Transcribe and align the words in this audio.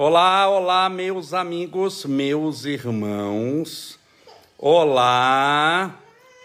Olá, 0.00 0.48
olá, 0.48 0.88
meus 0.88 1.34
amigos, 1.34 2.04
meus 2.04 2.64
irmãos. 2.64 3.98
Olá, 4.56 5.92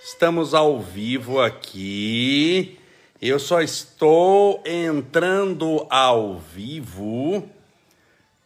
estamos 0.04 0.56
ao 0.56 0.82
vivo 0.82 1.40
aqui. 1.40 2.80
Eu 3.22 3.38
só 3.38 3.62
estou 3.62 4.60
entrando 4.66 5.86
ao 5.88 6.40
vivo 6.40 7.48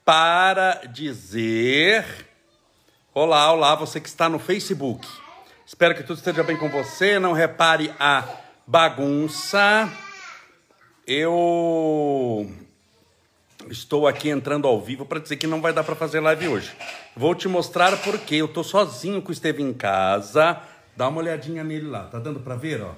para 0.04 0.82
dizer: 0.92 2.28
Olá, 3.14 3.54
olá, 3.54 3.76
você 3.76 4.02
que 4.02 4.10
está 4.10 4.28
no 4.28 4.40
Facebook. 4.40 5.08
Espero 5.66 5.96
que 5.96 6.04
tudo 6.04 6.18
esteja 6.18 6.44
bem 6.44 6.58
com 6.58 6.68
você. 6.68 7.18
Não 7.18 7.32
repare 7.32 7.94
a 7.98 8.28
bagunça. 8.68 9.90
Eu 11.08 12.67
estou 13.70 14.08
aqui 14.08 14.30
entrando 14.30 14.68
ao 14.68 14.82
vivo 14.82 15.06
para 15.06 15.20
dizer 15.20 15.38
que 15.38 15.48
não 15.48 15.62
vai 15.62 15.74
dar 15.74 15.84
para 15.84 15.96
fazer 15.96 16.20
live 16.20 16.48
hoje. 16.48 16.72
Vou 17.16 17.34
te 17.36 17.48
mostrar 17.48 17.96
porque 18.04 18.36
eu 18.36 18.48
tô 18.48 18.64
sozinho 18.64 19.22
com 19.22 19.30
o 19.30 19.32
Esteve 19.32 19.64
em 19.64 19.74
casa. 19.74 20.62
Dá 20.96 21.08
uma 21.08 21.20
olhadinha 21.20 21.64
nele 21.64 21.88
lá. 21.88 22.04
Tá 22.04 22.20
dando 22.20 22.40
para 22.40 22.56
ver, 22.56 22.82
ó? 22.82 22.94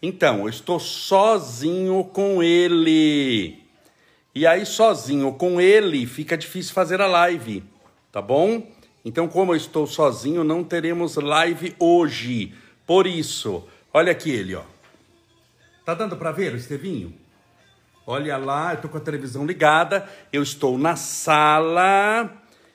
Então, 0.00 0.40
eu 0.40 0.48
estou 0.48 0.78
sozinho 0.78 2.04
com 2.04 2.42
ele. 2.42 3.60
E 4.34 4.46
aí 4.46 4.64
sozinho 4.64 5.32
com 5.32 5.60
ele 5.60 6.06
fica 6.06 6.36
difícil 6.36 6.72
fazer 6.72 7.00
a 7.00 7.06
live, 7.06 7.64
tá 8.12 8.22
bom? 8.22 8.70
Então, 9.04 9.26
como 9.26 9.52
eu 9.52 9.56
estou 9.56 9.86
sozinho, 9.86 10.44
não 10.44 10.62
teremos 10.62 11.16
live 11.16 11.74
hoje. 11.78 12.54
Por 12.86 13.06
isso, 13.06 13.66
olha 13.92 14.12
aqui 14.12 14.30
ele, 14.30 14.54
ó. 14.54 14.62
Tá 15.84 15.94
dando 15.94 16.16
para 16.16 16.30
ver 16.30 16.52
o 16.52 16.56
Estevinho? 16.56 17.12
Olha 18.10 18.38
lá, 18.38 18.72
eu 18.72 18.80
tô 18.80 18.88
com 18.88 18.96
a 18.96 19.00
televisão 19.02 19.44
ligada, 19.44 20.08
eu 20.32 20.42
estou 20.42 20.78
na 20.78 20.96
sala. 20.96 22.32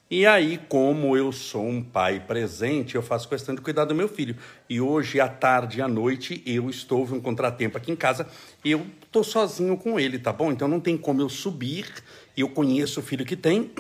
E 0.08 0.28
aí, 0.28 0.60
como 0.70 1.18
eu 1.18 1.32
sou 1.32 1.68
um 1.68 1.82
pai 1.82 2.20
presente, 2.20 2.94
eu 2.94 3.02
faço 3.02 3.28
questão 3.28 3.56
de 3.56 3.62
cuidar 3.62 3.86
do 3.86 3.96
meu 3.96 4.08
filho. 4.08 4.36
E 4.70 4.80
hoje, 4.80 5.20
à 5.20 5.28
tarde 5.28 5.80
e 5.80 5.82
à 5.82 5.88
noite, 5.88 6.44
eu 6.46 6.70
estou 6.70 7.04
um 7.06 7.20
contratempo 7.20 7.76
aqui 7.76 7.92
em 7.92 7.96
casa. 7.96 8.28
Eu 8.64 8.86
tô 9.12 9.24
sozinho 9.24 9.76
com 9.76 10.00
ele, 10.00 10.20
tá 10.20 10.32
bom? 10.32 10.52
Então 10.52 10.68
não 10.68 10.80
tem 10.80 10.96
como 10.96 11.20
eu 11.20 11.30
subir. 11.30 11.92
Eu 12.38 12.50
conheço 12.50 13.00
o 13.00 13.04
filho 13.04 13.26
que 13.26 13.36
tem. 13.36 13.72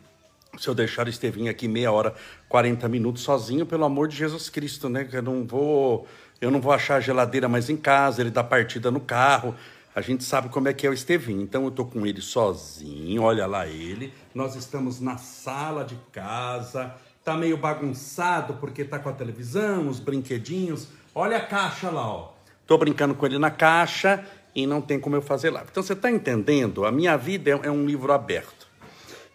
Se 0.60 0.68
eu 0.68 0.74
deixar 0.74 1.06
o 1.06 1.08
Estevinho 1.08 1.50
aqui 1.50 1.66
meia 1.68 1.90
hora, 1.90 2.14
40 2.50 2.86
minutos 2.86 3.22
sozinho, 3.22 3.64
pelo 3.64 3.86
amor 3.86 4.08
de 4.08 4.16
Jesus 4.16 4.50
Cristo, 4.50 4.90
né? 4.90 5.08
Eu 5.10 5.22
não 5.22 5.46
vou, 5.46 6.06
eu 6.38 6.50
não 6.50 6.60
vou 6.60 6.70
achar 6.70 6.96
a 6.96 7.00
geladeira 7.00 7.48
mais 7.48 7.70
em 7.70 7.78
casa, 7.78 8.20
ele 8.20 8.30
dá 8.30 8.44
partida 8.44 8.90
no 8.90 9.00
carro. 9.00 9.54
A 9.98 10.00
gente 10.00 10.22
sabe 10.22 10.48
como 10.48 10.68
é 10.68 10.72
que 10.72 10.86
é 10.86 10.90
o 10.90 10.92
Estevinho. 10.92 11.42
Então 11.42 11.64
eu 11.64 11.72
tô 11.72 11.84
com 11.84 12.06
ele 12.06 12.20
sozinho, 12.20 13.20
olha 13.20 13.48
lá 13.48 13.66
ele. 13.66 14.14
Nós 14.32 14.54
estamos 14.54 15.00
na 15.00 15.16
sala 15.16 15.84
de 15.84 15.96
casa. 16.12 16.94
Tá 17.24 17.36
meio 17.36 17.56
bagunçado 17.56 18.54
porque 18.54 18.84
tá 18.84 19.00
com 19.00 19.08
a 19.08 19.12
televisão, 19.12 19.88
os 19.88 19.98
brinquedinhos. 19.98 20.86
Olha 21.12 21.38
a 21.38 21.40
caixa 21.40 21.90
lá, 21.90 22.08
ó. 22.08 22.30
Tô 22.64 22.78
brincando 22.78 23.12
com 23.12 23.26
ele 23.26 23.40
na 23.40 23.50
caixa 23.50 24.24
e 24.54 24.68
não 24.68 24.80
tem 24.80 25.00
como 25.00 25.16
eu 25.16 25.20
fazer 25.20 25.50
lá. 25.50 25.64
Então 25.68 25.82
você 25.82 25.96
tá 25.96 26.08
entendendo? 26.08 26.86
A 26.86 26.92
minha 26.92 27.16
vida 27.16 27.50
é, 27.50 27.66
é 27.66 27.70
um 27.72 27.84
livro 27.84 28.12
aberto. 28.12 28.68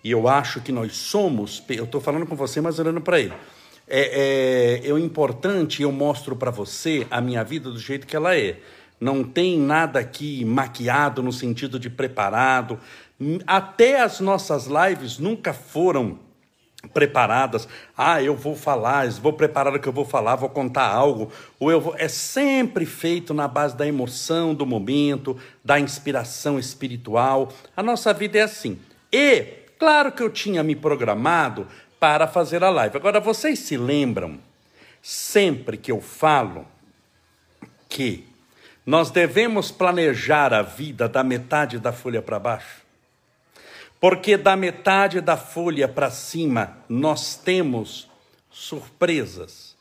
E 0.02 0.11
eu 0.11 0.30
acho 0.30 0.61
que 0.61 0.72
nós 0.72 0.95
somos, 0.95 1.61
eu 1.67 1.86
tô 1.86 2.00
falando 2.00 2.25
com 2.25 2.38
você, 2.38 2.61
mas 2.61 2.80
olhando 2.80 3.02
para 3.02 3.19
ele. 3.19 3.34
É, 3.86 4.80
é, 4.86 4.89
é 4.89 4.97
importante, 4.97 5.84
eu 5.84 5.91
mostro 5.91 6.38
para 6.38 6.52
você 6.52 7.06
a 7.11 7.19
minha 7.19 7.44
vida 7.44 7.69
do 7.69 7.78
jeito 7.78 8.08
que 8.08 8.16
ela 8.16 8.34
é 8.34 8.61
não 9.04 9.23
tem 9.23 9.59
nada 9.59 10.00
aqui 10.00 10.46
maquiado 10.46 11.22
no 11.22 11.34
sentido 11.34 11.78
de 11.78 11.90
preparado. 11.90 12.80
Até 13.46 14.02
as 14.02 14.20
nossas 14.20 14.68
lives 14.68 15.20
nunca 15.20 15.54
foram 15.54 16.18
preparadas. 16.94 17.68
Ah, 17.97 18.22
eu 18.22 18.36
vou 18.36 18.56
falar, 18.56 19.09
vou 19.12 19.34
preparar 19.34 19.75
o 19.75 19.80
que 19.80 19.88
eu 19.88 19.94
vou 19.94 20.06
falar, 20.06 20.36
vou 20.36 20.50
contar 20.50 20.88
algo, 20.88 21.31
ou 21.59 21.72
eu 21.72 21.80
vou... 21.80 21.96
é 21.97 22.08
sempre 22.08 22.86
feito 22.86 23.34
na 23.34 23.47
base 23.47 23.75
da 23.75 23.88
emoção 23.88 24.53
do 24.56 24.66
momento, 24.66 25.38
da 25.63 25.80
inspiração 25.80 26.58
espiritual. 26.58 27.52
A 27.75 27.84
nossa 27.84 28.13
vida 28.13 28.38
é 28.38 28.42
assim. 28.42 28.80
E 29.12 29.46
claro 29.78 30.12
que 30.12 30.24
eu 30.24 30.30
tinha 30.30 30.63
me 30.63 30.75
programado 30.75 31.68
para 32.00 32.28
fazer 32.28 32.63
a 32.63 32.69
live. 32.69 32.97
Agora 32.97 33.19
vocês 33.19 33.59
se 33.59 33.78
lembram 33.78 34.40
sempre 35.02 35.78
que 35.78 35.92
eu 35.92 36.02
falo 36.02 36.66
que 37.88 38.32
nós 38.85 39.09
devemos 39.09 39.71
planejar 39.71 40.53
a 40.53 40.61
vida 40.61 41.07
da 41.07 41.23
metade 41.23 41.79
da 41.79 41.94
folha 41.94 42.21
para 42.21 42.39
baixo. 42.39 42.83
Porque 43.99 44.35
da 44.35 44.55
metade 44.55 45.21
da 45.21 45.38
folha 45.38 45.88
para 45.88 46.11
cima 46.11 46.77
nós 46.89 47.35
temos 47.35 48.09
surpresas. 48.51 49.73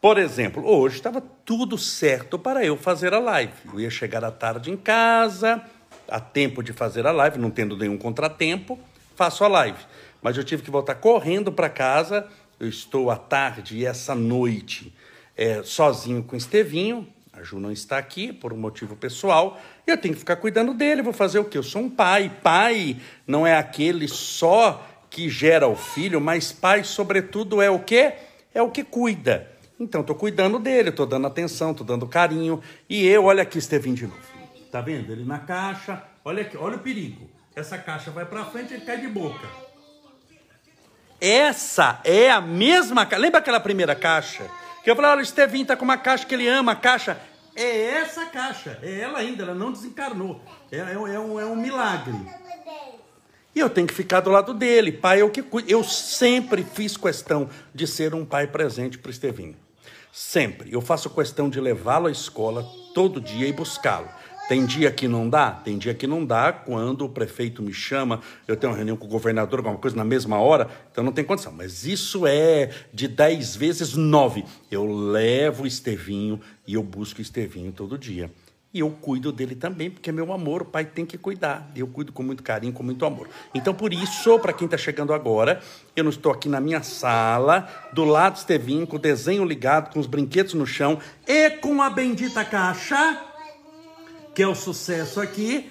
Por 0.00 0.18
exemplo, 0.18 0.66
hoje 0.66 0.96
estava 0.96 1.22
tudo 1.44 1.78
certo 1.78 2.38
para 2.38 2.64
eu 2.64 2.76
fazer 2.76 3.14
a 3.14 3.18
live. 3.18 3.54
Eu 3.72 3.80
ia 3.80 3.90
chegar 3.90 4.24
à 4.24 4.30
tarde 4.30 4.70
em 4.70 4.76
casa, 4.76 5.62
a 6.08 6.20
tempo 6.20 6.62
de 6.62 6.72
fazer 6.72 7.06
a 7.06 7.12
live, 7.12 7.38
não 7.38 7.50
tendo 7.50 7.76
nenhum 7.76 7.96
contratempo, 7.96 8.78
faço 9.16 9.44
a 9.44 9.48
live. 9.48 9.78
Mas 10.20 10.36
eu 10.36 10.44
tive 10.44 10.62
que 10.62 10.70
voltar 10.70 10.96
correndo 10.96 11.52
para 11.52 11.70
casa. 11.70 12.26
Eu 12.58 12.68
estou 12.68 13.10
à 13.10 13.16
tarde 13.16 13.78
e 13.78 13.86
essa 13.86 14.14
noite 14.14 14.92
é, 15.36 15.62
sozinho 15.62 16.22
com 16.22 16.36
Estevinho, 16.36 17.08
a 17.36 17.42
Ju 17.42 17.58
não 17.58 17.72
está 17.72 17.98
aqui 17.98 18.32
por 18.32 18.52
um 18.52 18.56
motivo 18.56 18.94
pessoal. 18.94 19.60
Eu 19.84 19.98
tenho 19.98 20.14
que 20.14 20.20
ficar 20.20 20.36
cuidando 20.36 20.72
dele. 20.72 21.02
Vou 21.02 21.12
fazer 21.12 21.40
o 21.40 21.44
quê? 21.44 21.58
Eu 21.58 21.64
sou 21.64 21.82
um 21.82 21.90
pai. 21.90 22.30
Pai 22.42 22.96
não 23.26 23.44
é 23.44 23.56
aquele 23.56 24.06
só 24.06 24.86
que 25.10 25.28
gera 25.28 25.66
o 25.66 25.74
filho, 25.74 26.20
mas 26.20 26.52
pai, 26.52 26.84
sobretudo, 26.84 27.60
é 27.60 27.70
o 27.70 27.80
quê? 27.80 28.14
É 28.52 28.62
o 28.62 28.70
que 28.70 28.84
cuida. 28.84 29.50
Então, 29.78 30.00
estou 30.00 30.14
cuidando 30.14 30.58
dele, 30.58 30.90
estou 30.90 31.06
dando 31.06 31.26
atenção, 31.26 31.72
estou 31.72 31.84
dando 31.84 32.06
carinho. 32.06 32.62
E 32.88 33.06
eu, 33.06 33.24
olha 33.24 33.42
aqui, 33.42 33.58
Estevinho 33.58 33.96
de 33.96 34.06
novo. 34.06 34.18
Tá 34.70 34.80
vendo? 34.80 35.12
Ele 35.12 35.24
na 35.24 35.38
caixa. 35.40 36.02
Olha 36.24 36.42
aqui, 36.42 36.56
olha 36.56 36.76
o 36.76 36.80
perigo. 36.80 37.28
Essa 37.54 37.78
caixa 37.78 38.10
vai 38.10 38.24
para 38.24 38.44
frente 38.44 38.70
e 38.72 38.74
ele 38.74 38.84
cai 38.84 39.00
de 39.00 39.08
boca. 39.08 39.46
Essa 41.20 42.00
é 42.04 42.30
a 42.30 42.40
mesma 42.40 43.04
caixa. 43.06 43.22
Lembra 43.22 43.40
aquela 43.40 43.60
primeira 43.60 43.94
caixa? 43.94 44.48
Que 44.84 44.90
eu 44.90 44.94
falei, 44.94 45.10
olha, 45.10 45.20
o 45.20 45.22
Estevinho 45.22 45.64
tá 45.64 45.74
com 45.74 45.84
uma 45.84 45.96
caixa 45.96 46.26
que 46.26 46.34
ele 46.34 46.46
ama, 46.46 46.72
a 46.72 46.76
caixa. 46.76 47.18
É 47.56 47.86
essa 48.00 48.26
caixa, 48.26 48.78
é 48.82 49.00
ela 49.00 49.18
ainda, 49.18 49.44
ela 49.44 49.54
não 49.54 49.72
desencarnou. 49.72 50.42
É, 50.70 50.76
é, 50.76 50.92
é, 50.92 51.18
um, 51.18 51.40
é 51.40 51.46
um 51.46 51.56
milagre. 51.56 52.14
E 53.54 53.60
eu 53.60 53.70
tenho 53.70 53.86
que 53.86 53.94
ficar 53.94 54.20
do 54.20 54.30
lado 54.30 54.52
dele. 54.52 54.92
Pai 54.92 55.22
o 55.22 55.30
que 55.30 55.40
cuida. 55.40 55.70
Eu 55.70 55.82
sempre 55.82 56.64
fiz 56.64 56.96
questão 56.96 57.48
de 57.72 57.86
ser 57.86 58.14
um 58.14 58.24
pai 58.24 58.46
presente 58.48 58.98
para 58.98 59.08
o 59.08 59.12
Estevinho. 59.12 59.56
Sempre. 60.12 60.72
Eu 60.72 60.80
faço 60.80 61.08
questão 61.08 61.48
de 61.48 61.60
levá-lo 61.60 62.08
à 62.08 62.10
escola 62.10 62.64
todo 62.92 63.20
dia 63.20 63.46
e 63.46 63.52
buscá-lo. 63.52 64.08
Tem 64.46 64.66
dia 64.66 64.90
que 64.90 65.08
não 65.08 65.28
dá? 65.28 65.50
Tem 65.50 65.78
dia 65.78 65.94
que 65.94 66.06
não 66.06 66.24
dá 66.24 66.52
quando 66.52 67.06
o 67.06 67.08
prefeito 67.08 67.62
me 67.62 67.72
chama, 67.72 68.20
eu 68.46 68.54
tenho 68.54 68.72
uma 68.72 68.76
reunião 68.76 68.94
com 68.94 69.06
o 69.06 69.08
governador, 69.08 69.60
alguma 69.60 69.78
coisa 69.78 69.96
na 69.96 70.04
mesma 70.04 70.38
hora, 70.38 70.68
então 70.92 71.02
não 71.02 71.12
tem 71.12 71.24
condição. 71.24 71.50
Mas 71.50 71.86
isso 71.86 72.26
é 72.26 72.70
de 72.92 73.08
10 73.08 73.56
vezes 73.56 73.94
9. 73.94 74.44
Eu 74.70 74.86
levo 74.86 75.64
o 75.64 75.66
Estevinho 75.66 76.38
e 76.66 76.74
eu 76.74 76.82
busco 76.82 77.20
o 77.20 77.22
Estevinho 77.22 77.72
todo 77.72 77.96
dia. 77.96 78.30
E 78.72 78.80
eu 78.80 78.90
cuido 78.90 79.32
dele 79.32 79.54
também, 79.54 79.88
porque 79.88 80.10
é 80.10 80.12
meu 80.12 80.30
amor, 80.30 80.62
o 80.62 80.64
pai 80.64 80.84
tem 80.84 81.06
que 81.06 81.16
cuidar. 81.16 81.70
Eu 81.74 81.86
cuido 81.86 82.12
com 82.12 82.22
muito 82.22 82.42
carinho, 82.42 82.72
com 82.72 82.82
muito 82.82 83.06
amor. 83.06 83.30
Então, 83.54 83.72
por 83.72 83.94
isso, 83.94 84.38
para 84.40 84.52
quem 84.52 84.66
está 84.66 84.76
chegando 84.76 85.14
agora, 85.14 85.62
eu 85.94 86.02
não 86.04 86.10
estou 86.10 86.32
aqui 86.32 86.48
na 86.50 86.60
minha 86.60 86.82
sala, 86.82 87.68
do 87.94 88.04
lado 88.04 88.34
do 88.34 88.38
Estevinho, 88.38 88.86
com 88.86 88.96
o 88.96 88.98
desenho 88.98 89.44
ligado, 89.44 89.90
com 89.90 90.00
os 90.00 90.08
brinquedos 90.08 90.52
no 90.54 90.66
chão 90.66 90.98
e 91.26 91.50
com 91.50 91.80
a 91.80 91.88
bendita 91.88 92.44
caixa 92.44 93.32
que 94.34 94.42
é 94.42 94.48
o 94.48 94.54
sucesso 94.54 95.20
aqui, 95.20 95.70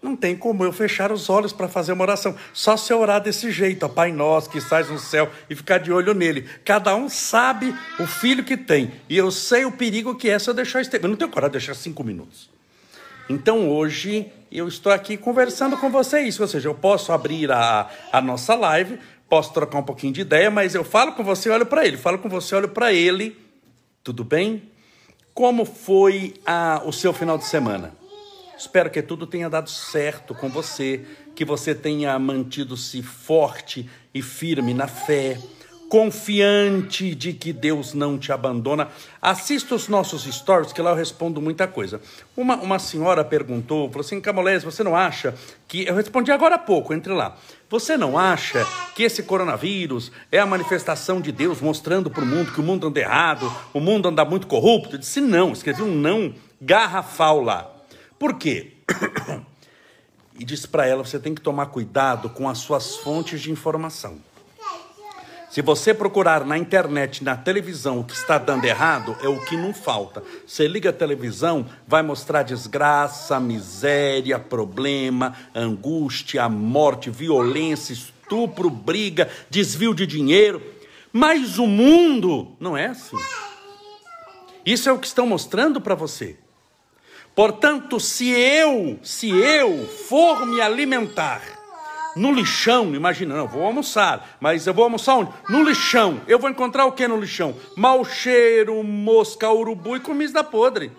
não 0.00 0.14
tem 0.14 0.36
como 0.36 0.64
eu 0.64 0.72
fechar 0.72 1.10
os 1.10 1.28
olhos 1.28 1.52
para 1.52 1.68
fazer 1.68 1.92
uma 1.92 2.02
oração. 2.02 2.34
Só 2.52 2.76
se 2.76 2.92
eu 2.92 3.00
orar 3.00 3.20
desse 3.20 3.50
jeito, 3.50 3.84
ó, 3.84 3.88
Pai 3.88 4.12
nosso 4.12 4.48
que 4.48 4.58
estás 4.58 4.88
no 4.88 4.98
céu, 4.98 5.30
e 5.50 5.54
ficar 5.56 5.78
de 5.78 5.92
olho 5.92 6.14
nele. 6.14 6.42
Cada 6.64 6.94
um 6.94 7.08
sabe 7.08 7.74
o 7.98 8.06
filho 8.06 8.44
que 8.44 8.56
tem. 8.56 8.92
E 9.08 9.16
eu 9.16 9.30
sei 9.30 9.64
o 9.64 9.72
perigo 9.72 10.14
que 10.14 10.30
é 10.30 10.38
se 10.38 10.48
eu 10.48 10.54
deixar 10.54 10.80
esse 10.80 10.94
Eu 10.96 11.08
não 11.08 11.16
tenho 11.16 11.30
coragem 11.30 11.52
de 11.52 11.58
deixar 11.58 11.74
cinco 11.74 12.04
minutos. 12.04 12.48
Então 13.28 13.68
hoje 13.68 14.30
eu 14.50 14.68
estou 14.68 14.92
aqui 14.92 15.16
conversando 15.16 15.76
com 15.76 15.90
vocês. 15.90 16.38
Ou 16.38 16.46
seja, 16.46 16.68
eu 16.68 16.74
posso 16.74 17.12
abrir 17.12 17.50
a, 17.50 17.90
a 18.12 18.20
nossa 18.20 18.54
live, 18.54 19.00
posso 19.28 19.52
trocar 19.52 19.78
um 19.78 19.82
pouquinho 19.82 20.12
de 20.12 20.20
ideia, 20.20 20.50
mas 20.50 20.76
eu 20.76 20.84
falo 20.84 21.12
com 21.12 21.24
você, 21.24 21.50
olho 21.50 21.66
para 21.66 21.84
ele. 21.84 21.96
Falo 21.96 22.18
com 22.18 22.28
você, 22.28 22.54
olho 22.54 22.68
para 22.68 22.92
ele. 22.92 23.36
Tudo 24.04 24.22
bem? 24.22 24.62
Como 25.38 25.64
foi 25.64 26.34
a, 26.44 26.82
o 26.84 26.92
seu 26.92 27.12
final 27.12 27.38
de 27.38 27.44
semana? 27.44 27.92
Espero 28.58 28.90
que 28.90 29.00
tudo 29.00 29.24
tenha 29.24 29.48
dado 29.48 29.70
certo 29.70 30.34
com 30.34 30.48
você, 30.48 31.06
que 31.32 31.44
você 31.44 31.76
tenha 31.76 32.18
mantido-se 32.18 33.04
forte 33.04 33.88
e 34.12 34.20
firme 34.20 34.74
na 34.74 34.88
fé. 34.88 35.38
Confiante 35.88 37.14
de 37.14 37.32
que 37.32 37.52
Deus 37.52 37.94
não 37.94 38.18
te 38.18 38.30
abandona. 38.30 38.88
Assista 39.20 39.74
os 39.74 39.88
nossos 39.88 40.24
stories, 40.24 40.72
que 40.72 40.82
lá 40.82 40.90
eu 40.90 40.96
respondo 40.96 41.40
muita 41.40 41.66
coisa. 41.66 42.00
Uma, 42.36 42.56
uma 42.56 42.78
senhora 42.78 43.24
perguntou, 43.24 43.88
falou 43.88 44.04
assim, 44.04 44.20
Camolés, 44.20 44.62
você 44.62 44.84
não 44.84 44.94
acha 44.94 45.34
que... 45.66 45.86
Eu 45.86 45.94
respondi 45.94 46.30
agora 46.30 46.56
há 46.56 46.58
pouco, 46.58 46.92
entre 46.92 47.12
lá. 47.12 47.36
Você 47.70 47.96
não 47.96 48.18
acha 48.18 48.66
que 48.94 49.02
esse 49.02 49.22
coronavírus 49.22 50.12
é 50.30 50.38
a 50.38 50.46
manifestação 50.46 51.20
de 51.20 51.32
Deus 51.32 51.60
mostrando 51.60 52.10
para 52.10 52.22
o 52.22 52.26
mundo 52.26 52.52
que 52.52 52.60
o 52.60 52.64
mundo 52.64 52.86
anda 52.86 53.00
errado, 53.00 53.50
o 53.72 53.80
mundo 53.80 54.08
anda 54.08 54.24
muito 54.24 54.46
corrupto? 54.46 54.94
Eu 54.94 54.98
disse 54.98 55.20
não, 55.20 55.52
escrevi 55.52 55.82
um 55.82 55.94
não 55.94 56.34
garrafal 56.60 57.40
lá. 57.40 57.70
Por 58.18 58.34
quê? 58.34 58.72
e 60.38 60.44
disse 60.44 60.68
para 60.68 60.86
ela, 60.86 61.04
você 61.04 61.18
tem 61.18 61.34
que 61.34 61.40
tomar 61.40 61.66
cuidado 61.66 62.28
com 62.30 62.48
as 62.48 62.58
suas 62.58 62.96
fontes 62.96 63.40
de 63.40 63.50
informação. 63.50 64.18
Se 65.50 65.62
você 65.62 65.94
procurar 65.94 66.44
na 66.44 66.58
internet, 66.58 67.24
na 67.24 67.34
televisão, 67.34 68.00
o 68.00 68.04
que 68.04 68.12
está 68.12 68.36
dando 68.36 68.66
errado, 68.66 69.16
é 69.22 69.28
o 69.28 69.40
que 69.44 69.56
não 69.56 69.72
falta. 69.72 70.22
Você 70.46 70.68
liga 70.68 70.90
a 70.90 70.92
televisão, 70.92 71.66
vai 71.86 72.02
mostrar 72.02 72.42
desgraça, 72.42 73.40
miséria, 73.40 74.38
problema, 74.38 75.34
angústia, 75.54 76.46
morte, 76.50 77.08
violência, 77.08 77.94
estupro, 77.94 78.68
briga, 78.68 79.30
desvio 79.48 79.94
de 79.94 80.06
dinheiro. 80.06 80.62
Mas 81.10 81.58
o 81.58 81.66
mundo 81.66 82.52
não 82.60 82.76
é 82.76 82.86
assim. 82.86 83.16
Isso 84.66 84.86
é 84.86 84.92
o 84.92 84.98
que 84.98 85.06
estão 85.06 85.26
mostrando 85.26 85.80
para 85.80 85.94
você. 85.94 86.36
Portanto, 87.34 87.98
se 87.98 88.28
eu, 88.28 88.98
se 89.02 89.30
eu 89.30 89.86
for 89.86 90.44
me 90.44 90.60
alimentar 90.60 91.57
no 92.18 92.32
lixão, 92.32 92.94
imagina, 92.94 93.36
não, 93.36 93.46
vou 93.46 93.64
almoçar, 93.64 94.36
mas 94.40 94.66
eu 94.66 94.74
vou 94.74 94.84
almoçar 94.84 95.14
onde? 95.14 95.32
No 95.48 95.62
lixão. 95.62 96.20
Eu 96.26 96.38
vou 96.38 96.50
encontrar 96.50 96.84
o 96.84 96.92
que 96.92 97.06
no 97.06 97.18
lixão? 97.18 97.54
Mau 97.76 98.04
cheiro, 98.04 98.82
mosca, 98.82 99.50
urubu 99.50 99.96
e 99.96 100.00
comida 100.00 100.42
podre. 100.42 100.90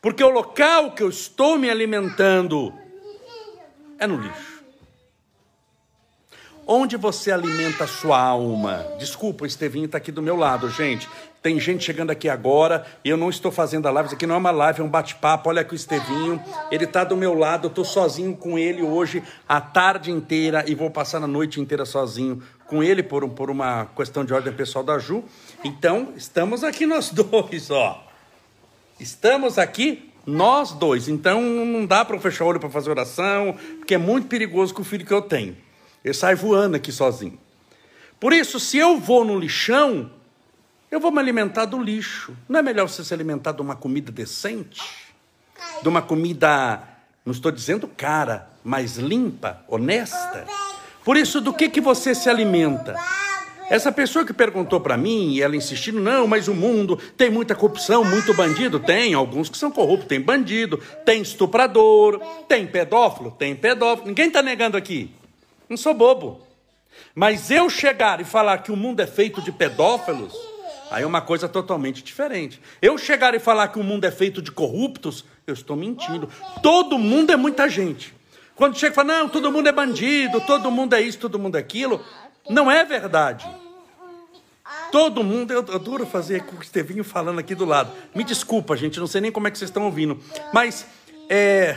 Porque 0.00 0.22
o 0.22 0.28
local 0.28 0.90
que 0.90 1.02
eu 1.02 1.08
estou 1.08 1.56
me 1.56 1.70
alimentando 1.70 2.74
é 3.98 4.06
no 4.06 4.16
lixo. 4.16 4.62
Onde 6.66 6.96
você 6.96 7.30
alimenta 7.30 7.84
a 7.84 7.86
sua 7.86 8.18
alma? 8.18 8.84
Desculpa, 8.98 9.44
o 9.44 9.46
Estevinho 9.46 9.86
está 9.86 9.98
aqui 9.98 10.10
do 10.10 10.20
meu 10.20 10.36
lado, 10.36 10.68
gente. 10.68 11.08
Tem 11.44 11.60
gente 11.60 11.84
chegando 11.84 12.10
aqui 12.10 12.26
agora, 12.26 12.86
e 13.04 13.10
eu 13.10 13.18
não 13.18 13.28
estou 13.28 13.52
fazendo 13.52 13.86
a 13.86 13.90
live, 13.90 14.06
isso 14.06 14.14
aqui 14.14 14.26
não 14.26 14.34
é 14.34 14.38
uma 14.38 14.50
live, 14.50 14.80
é 14.80 14.82
um 14.82 14.88
bate-papo. 14.88 15.50
Olha 15.50 15.60
aqui 15.60 15.74
o 15.74 15.76
Estevinho, 15.76 16.42
ele 16.70 16.84
está 16.84 17.04
do 17.04 17.18
meu 17.18 17.34
lado, 17.34 17.66
eu 17.66 17.68
estou 17.68 17.84
sozinho 17.84 18.34
com 18.34 18.58
ele 18.58 18.80
hoje 18.80 19.22
a 19.46 19.60
tarde 19.60 20.10
inteira 20.10 20.64
e 20.66 20.74
vou 20.74 20.90
passar 20.90 21.22
a 21.22 21.26
noite 21.26 21.60
inteira 21.60 21.84
sozinho 21.84 22.42
com 22.66 22.82
ele 22.82 23.02
por, 23.02 23.28
por 23.28 23.50
uma 23.50 23.84
questão 23.94 24.24
de 24.24 24.32
ordem 24.32 24.54
pessoal 24.54 24.82
da 24.82 24.98
Ju. 24.98 25.22
Então, 25.62 26.14
estamos 26.16 26.64
aqui 26.64 26.86
nós 26.86 27.10
dois, 27.12 27.70
ó. 27.70 28.02
Estamos 28.98 29.58
aqui 29.58 30.10
nós 30.24 30.72
dois. 30.72 31.10
Então, 31.10 31.42
não 31.42 31.84
dá 31.84 32.06
para 32.06 32.18
fechar 32.18 32.46
o 32.46 32.48
olho 32.48 32.58
para 32.58 32.70
fazer 32.70 32.88
oração, 32.88 33.54
porque 33.80 33.96
é 33.96 33.98
muito 33.98 34.28
perigoso 34.28 34.72
com 34.72 34.80
o 34.80 34.84
filho 34.84 35.04
que 35.04 35.12
eu 35.12 35.20
tenho. 35.20 35.54
Ele 36.02 36.14
sai 36.14 36.34
voando 36.34 36.74
aqui 36.74 36.90
sozinho. 36.90 37.38
Por 38.18 38.32
isso, 38.32 38.58
se 38.58 38.78
eu 38.78 38.96
vou 38.96 39.26
no 39.26 39.38
lixão, 39.38 40.10
eu 40.94 41.00
vou 41.00 41.10
me 41.10 41.18
alimentar 41.18 41.64
do 41.64 41.82
lixo. 41.82 42.36
Não 42.48 42.60
é 42.60 42.62
melhor 42.62 42.88
você 42.88 43.02
se 43.02 43.12
alimentar 43.12 43.50
de 43.50 43.60
uma 43.60 43.74
comida 43.74 44.12
decente? 44.12 44.80
De 45.82 45.88
uma 45.88 46.00
comida, 46.00 46.82
não 47.26 47.32
estou 47.32 47.50
dizendo 47.50 47.88
cara, 47.88 48.48
mas 48.62 48.96
limpa, 48.96 49.60
honesta? 49.66 50.46
Por 51.04 51.16
isso, 51.16 51.40
do 51.40 51.52
que, 51.52 51.68
que 51.68 51.80
você 51.80 52.14
se 52.14 52.30
alimenta? 52.30 52.94
Essa 53.68 53.90
pessoa 53.90 54.24
que 54.24 54.32
perguntou 54.32 54.80
para 54.80 54.96
mim, 54.96 55.32
e 55.32 55.42
ela 55.42 55.56
insistindo, 55.56 55.98
não, 55.98 56.28
mas 56.28 56.46
o 56.46 56.54
mundo 56.54 56.96
tem 57.16 57.28
muita 57.28 57.56
corrupção, 57.56 58.04
muito 58.04 58.32
bandido. 58.32 58.78
Tem, 58.78 59.14
alguns 59.14 59.48
que 59.48 59.58
são 59.58 59.72
corruptos, 59.72 60.06
tem 60.06 60.20
bandido, 60.20 60.80
tem 61.04 61.22
estuprador, 61.22 62.20
tem 62.46 62.68
pedófilo, 62.68 63.32
tem 63.32 63.56
pedófilo. 63.56 64.06
Ninguém 64.06 64.28
está 64.28 64.42
negando 64.42 64.76
aqui. 64.76 65.10
Não 65.68 65.76
sou 65.76 65.92
bobo. 65.92 66.40
Mas 67.16 67.50
eu 67.50 67.68
chegar 67.68 68.20
e 68.20 68.24
falar 68.24 68.58
que 68.58 68.70
o 68.70 68.76
mundo 68.76 69.00
é 69.00 69.08
feito 69.08 69.42
de 69.42 69.50
pedófilos, 69.50 70.53
Aí 70.90 71.02
é 71.02 71.06
uma 71.06 71.20
coisa 71.20 71.48
totalmente 71.48 72.02
diferente. 72.02 72.60
Eu 72.80 72.96
chegar 72.98 73.34
e 73.34 73.38
falar 73.38 73.68
que 73.68 73.78
o 73.78 73.84
mundo 73.84 74.04
é 74.04 74.10
feito 74.10 74.40
de 74.42 74.52
corruptos, 74.52 75.24
eu 75.46 75.54
estou 75.54 75.76
mentindo. 75.76 76.28
Todo 76.62 76.98
mundo 76.98 77.30
é 77.30 77.36
muita 77.36 77.68
gente. 77.68 78.14
Quando 78.54 78.78
chega 78.78 78.92
e 78.92 78.94
fala, 78.94 79.18
não, 79.18 79.28
todo 79.28 79.50
mundo 79.50 79.68
é 79.68 79.72
bandido, 79.72 80.40
todo 80.42 80.70
mundo 80.70 80.94
é 80.94 81.00
isso, 81.00 81.18
todo 81.18 81.38
mundo 81.38 81.56
é 81.56 81.60
aquilo, 81.60 82.00
não 82.48 82.70
é 82.70 82.84
verdade. 82.84 83.48
Todo 84.92 85.24
mundo, 85.24 85.52
eu 85.52 85.58
adoro 85.58 86.06
fazer 86.06 86.44
com 86.44 86.56
o 86.56 86.62
Estevinho 86.62 87.02
falando 87.02 87.40
aqui 87.40 87.54
do 87.54 87.64
lado. 87.64 87.90
Me 88.14 88.22
desculpa, 88.22 88.76
gente, 88.76 89.00
não 89.00 89.06
sei 89.06 89.20
nem 89.20 89.32
como 89.32 89.48
é 89.48 89.50
que 89.50 89.58
vocês 89.58 89.68
estão 89.68 89.84
ouvindo. 89.84 90.20
Mas, 90.52 90.86
é. 91.28 91.76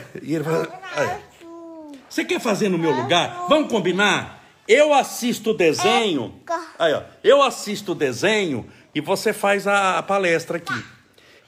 Você 2.08 2.24
quer 2.24 2.40
fazer 2.40 2.68
no 2.68 2.78
meu 2.78 2.92
lugar? 2.92 3.46
Vamos 3.48 3.68
combinar? 3.70 4.44
Eu 4.66 4.94
assisto 4.94 5.50
o 5.50 5.54
desenho. 5.54 6.34
Aí, 6.78 6.92
ó, 6.92 7.02
eu 7.24 7.42
assisto 7.42 7.92
o 7.92 7.94
desenho 7.94 8.66
e 8.98 9.00
você 9.00 9.32
faz 9.32 9.64
a, 9.68 10.02
palestra 10.02 10.56
aqui. 10.56 10.84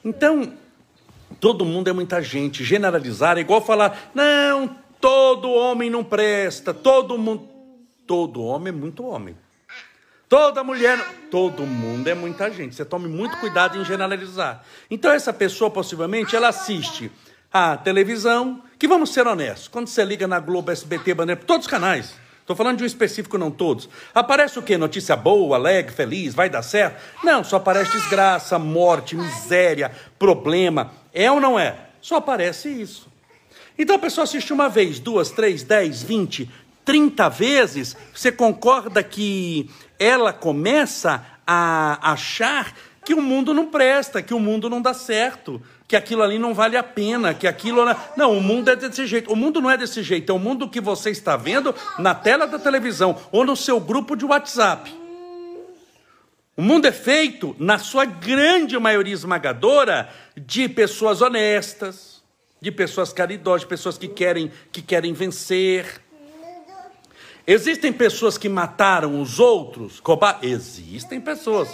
Então, 0.05 0.53
todo 1.37 1.65
mundo 1.65 1.89
é 1.89 1.93
muita 1.93 2.21
gente. 2.21 2.63
Generalizar 2.63 3.37
é 3.37 3.41
igual 3.41 3.61
falar, 3.61 4.09
não, 4.15 4.73
todo 5.01 5.51
homem 5.51 5.89
não 5.89 6.01
presta, 6.01 6.73
todo 6.73 7.17
mundo. 7.17 7.49
Todo 8.07 8.41
homem 8.41 8.69
é 8.69 8.71
muito 8.71 9.05
homem. 9.05 9.35
Toda 10.29 10.63
mulher, 10.63 10.97
todo 11.29 11.63
mundo 11.63 12.07
é 12.07 12.15
muita 12.15 12.49
gente. 12.49 12.73
Você 12.73 12.85
tome 12.85 13.09
muito 13.09 13.35
cuidado 13.37 13.77
em 13.77 13.83
generalizar. 13.83 14.63
Então 14.89 15.11
essa 15.11 15.33
pessoa 15.33 15.69
possivelmente 15.69 16.33
ela 16.33 16.47
assiste 16.47 17.11
a 17.51 17.75
televisão, 17.75 18.63
que 18.79 18.87
vamos 18.87 19.11
ser 19.11 19.27
honestos, 19.27 19.67
quando 19.67 19.87
você 19.87 20.05
liga 20.05 20.25
na 20.25 20.39
Globo, 20.39 20.71
SBT, 20.71 21.13
Bandeira, 21.13 21.41
todos 21.45 21.65
os 21.65 21.69
canais, 21.69 22.15
Estou 22.51 22.65
falando 22.65 22.79
de 22.79 22.83
um 22.83 22.87
específico, 22.87 23.37
não 23.37 23.49
todos. 23.49 23.87
Aparece 24.13 24.59
o 24.59 24.61
quê? 24.61 24.77
Notícia 24.77 25.15
boa, 25.15 25.55
alegre, 25.55 25.93
feliz, 25.93 26.33
vai 26.33 26.49
dar 26.49 26.61
certo? 26.61 27.01
Não, 27.23 27.45
só 27.45 27.55
aparece 27.55 27.93
desgraça, 27.93 28.59
morte, 28.59 29.15
miséria, 29.15 29.89
problema. 30.19 30.91
É 31.13 31.31
ou 31.31 31.39
não 31.39 31.57
é? 31.57 31.77
Só 32.01 32.17
aparece 32.17 32.67
isso. 32.67 33.07
Então 33.79 33.95
a 33.95 33.99
pessoa 33.99 34.23
assiste 34.25 34.51
uma 34.51 34.67
vez, 34.67 34.99
duas, 34.99 35.31
três, 35.31 35.63
dez, 35.63 36.03
vinte, 36.03 36.49
trinta 36.83 37.29
vezes. 37.29 37.95
Você 38.13 38.33
concorda 38.33 39.01
que 39.01 39.69
ela 39.97 40.33
começa 40.33 41.25
a 41.47 42.11
achar 42.11 42.75
que 43.05 43.13
o 43.13 43.21
mundo 43.21 43.53
não 43.53 43.67
presta, 43.67 44.21
que 44.21 44.33
o 44.33 44.39
mundo 44.39 44.69
não 44.69 44.81
dá 44.81 44.93
certo, 44.93 45.61
que 45.91 45.95
aquilo 45.97 46.23
ali 46.23 46.39
não 46.39 46.53
vale 46.53 46.77
a 46.77 46.83
pena, 46.83 47.33
que 47.33 47.45
aquilo. 47.45 47.83
Não, 48.15 48.37
o 48.37 48.39
mundo 48.39 48.69
é 48.69 48.77
desse 48.77 49.05
jeito. 49.05 49.29
O 49.29 49.35
mundo 49.35 49.59
não 49.59 49.69
é 49.69 49.75
desse 49.75 50.01
jeito, 50.01 50.31
é 50.31 50.33
o 50.33 50.39
mundo 50.39 50.69
que 50.69 50.79
você 50.79 51.09
está 51.09 51.35
vendo 51.35 51.75
na 51.99 52.15
tela 52.15 52.47
da 52.47 52.57
televisão 52.57 53.21
ou 53.29 53.43
no 53.43 53.57
seu 53.57 53.77
grupo 53.77 54.15
de 54.15 54.23
WhatsApp. 54.23 54.89
O 56.55 56.61
mundo 56.61 56.85
é 56.85 56.93
feito, 56.93 57.53
na 57.59 57.77
sua 57.77 58.05
grande 58.05 58.79
maioria 58.79 59.13
esmagadora, 59.13 60.09
de 60.37 60.69
pessoas 60.69 61.21
honestas, 61.21 62.23
de 62.61 62.71
pessoas 62.71 63.11
caridosas, 63.11 63.61
de 63.61 63.67
pessoas 63.67 63.97
que 63.97 64.07
querem, 64.07 64.49
que 64.71 64.81
querem 64.81 65.11
vencer. 65.11 66.01
Existem 67.45 67.91
pessoas 67.91 68.37
que 68.37 68.47
mataram 68.47 69.21
os 69.21 69.41
outros? 69.41 69.99
Coba... 69.99 70.39
Existem 70.41 71.19
pessoas. 71.19 71.67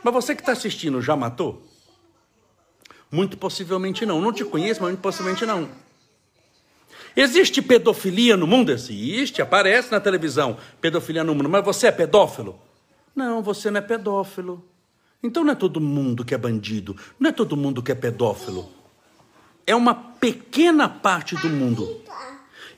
Mas 0.00 0.14
você 0.14 0.32
que 0.32 0.42
está 0.42 0.52
assistindo 0.52 1.02
já 1.02 1.16
matou? 1.16 1.69
Muito 3.10 3.36
possivelmente 3.36 4.06
não. 4.06 4.20
Não 4.20 4.32
te 4.32 4.44
conheço, 4.44 4.80
mas 4.80 4.90
muito 4.90 5.02
possivelmente 5.02 5.44
não. 5.44 5.68
Existe 7.16 7.60
pedofilia 7.60 8.36
no 8.36 8.46
mundo? 8.46 8.70
Existe, 8.70 9.42
aparece 9.42 9.90
na 9.90 10.00
televisão 10.00 10.56
pedofilia 10.80 11.24
no 11.24 11.34
mundo. 11.34 11.48
Mas 11.48 11.64
você 11.64 11.88
é 11.88 11.92
pedófilo? 11.92 12.58
Não, 13.14 13.42
você 13.42 13.70
não 13.70 13.78
é 13.78 13.82
pedófilo. 13.82 14.64
Então 15.22 15.44
não 15.44 15.52
é 15.52 15.56
todo 15.56 15.80
mundo 15.80 16.24
que 16.24 16.34
é 16.34 16.38
bandido, 16.38 16.96
não 17.18 17.28
é 17.28 17.32
todo 17.32 17.56
mundo 17.56 17.82
que 17.82 17.92
é 17.92 17.94
pedófilo. 17.94 18.70
É 19.66 19.74
uma 19.74 19.94
pequena 19.94 20.88
parte 20.88 21.36
do 21.36 21.48
mundo. 21.50 22.00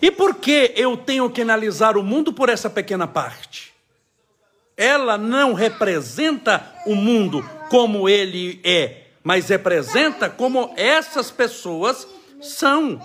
E 0.00 0.10
por 0.10 0.34
que 0.34 0.72
eu 0.74 0.96
tenho 0.96 1.30
que 1.30 1.42
analisar 1.42 1.96
o 1.96 2.02
mundo 2.02 2.32
por 2.32 2.48
essa 2.48 2.68
pequena 2.68 3.06
parte? 3.06 3.72
ela 4.76 5.18
não 5.18 5.52
representa 5.52 6.74
o 6.86 6.94
mundo 6.94 7.48
como 7.68 8.08
ele 8.08 8.60
é, 8.64 9.01
mas 9.22 9.48
representa 9.48 10.28
como 10.28 10.72
essas 10.76 11.30
pessoas 11.30 12.06
são. 12.40 13.00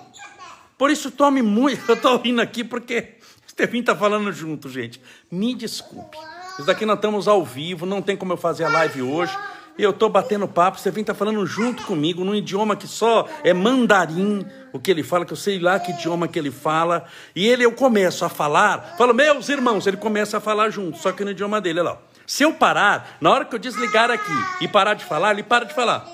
Por 0.77 0.89
isso, 0.89 1.11
tome 1.11 1.41
muito. 1.41 1.83
Eu 1.89 1.95
estou 1.95 2.17
rindo 2.17 2.41
aqui 2.41 2.63
porque 2.63 3.17
Estevinho 3.57 3.81
está 3.81 3.95
falando 3.95 4.31
junto, 4.31 4.69
gente. 4.69 5.01
Me 5.31 5.55
desculpe. 5.55 6.15
Isso 6.53 6.67
daqui 6.67 6.85
nós 6.85 6.97
estamos 6.97 7.27
ao 7.27 7.43
vivo, 7.43 7.87
não 7.87 8.03
tem 8.03 8.15
como 8.15 8.33
eu 8.33 8.37
fazer 8.37 8.65
a 8.65 8.69
live 8.69 9.01
hoje. 9.01 9.35
Eu 9.79 9.91
tô 9.91 10.09
batendo 10.09 10.47
papo, 10.47 10.79
você 10.79 10.91
vem 10.91 11.03
tá 11.03 11.15
falando 11.15 11.43
junto 11.45 11.83
comigo 11.83 12.23
num 12.23 12.35
idioma 12.35 12.75
que 12.75 12.87
só 12.87 13.27
é 13.43 13.53
mandarim, 13.53 14.45
o 14.71 14.79
que 14.79 14.91
ele 14.91 15.01
fala, 15.01 15.25
que 15.25 15.33
eu 15.33 15.37
sei 15.37 15.59
lá 15.59 15.79
que 15.79 15.91
idioma 15.91 16.27
que 16.27 16.37
ele 16.37 16.51
fala. 16.51 17.05
E 17.35 17.47
ele 17.47 17.65
eu 17.65 17.71
começo 17.71 18.23
a 18.23 18.29
falar, 18.29 18.95
falo, 18.95 19.11
meus 19.11 19.49
irmãos, 19.49 19.87
ele 19.87 19.97
começa 19.97 20.37
a 20.37 20.39
falar 20.39 20.69
junto, 20.69 20.99
só 20.99 21.11
que 21.11 21.23
no 21.23 21.31
idioma 21.31 21.59
dele, 21.59 21.79
olha 21.79 21.91
lá. 21.91 21.97
Se 22.27 22.43
eu 22.43 22.53
parar, 22.53 23.17
na 23.21 23.31
hora 23.31 23.45
que 23.45 23.55
eu 23.55 23.59
desligar 23.59 24.11
aqui 24.11 24.29
e 24.59 24.67
parar 24.67 24.95
de 24.95 25.05
falar, 25.05 25.31
ele 25.31 25.43
para 25.43 25.63
de 25.63 25.73
falar. 25.73 26.05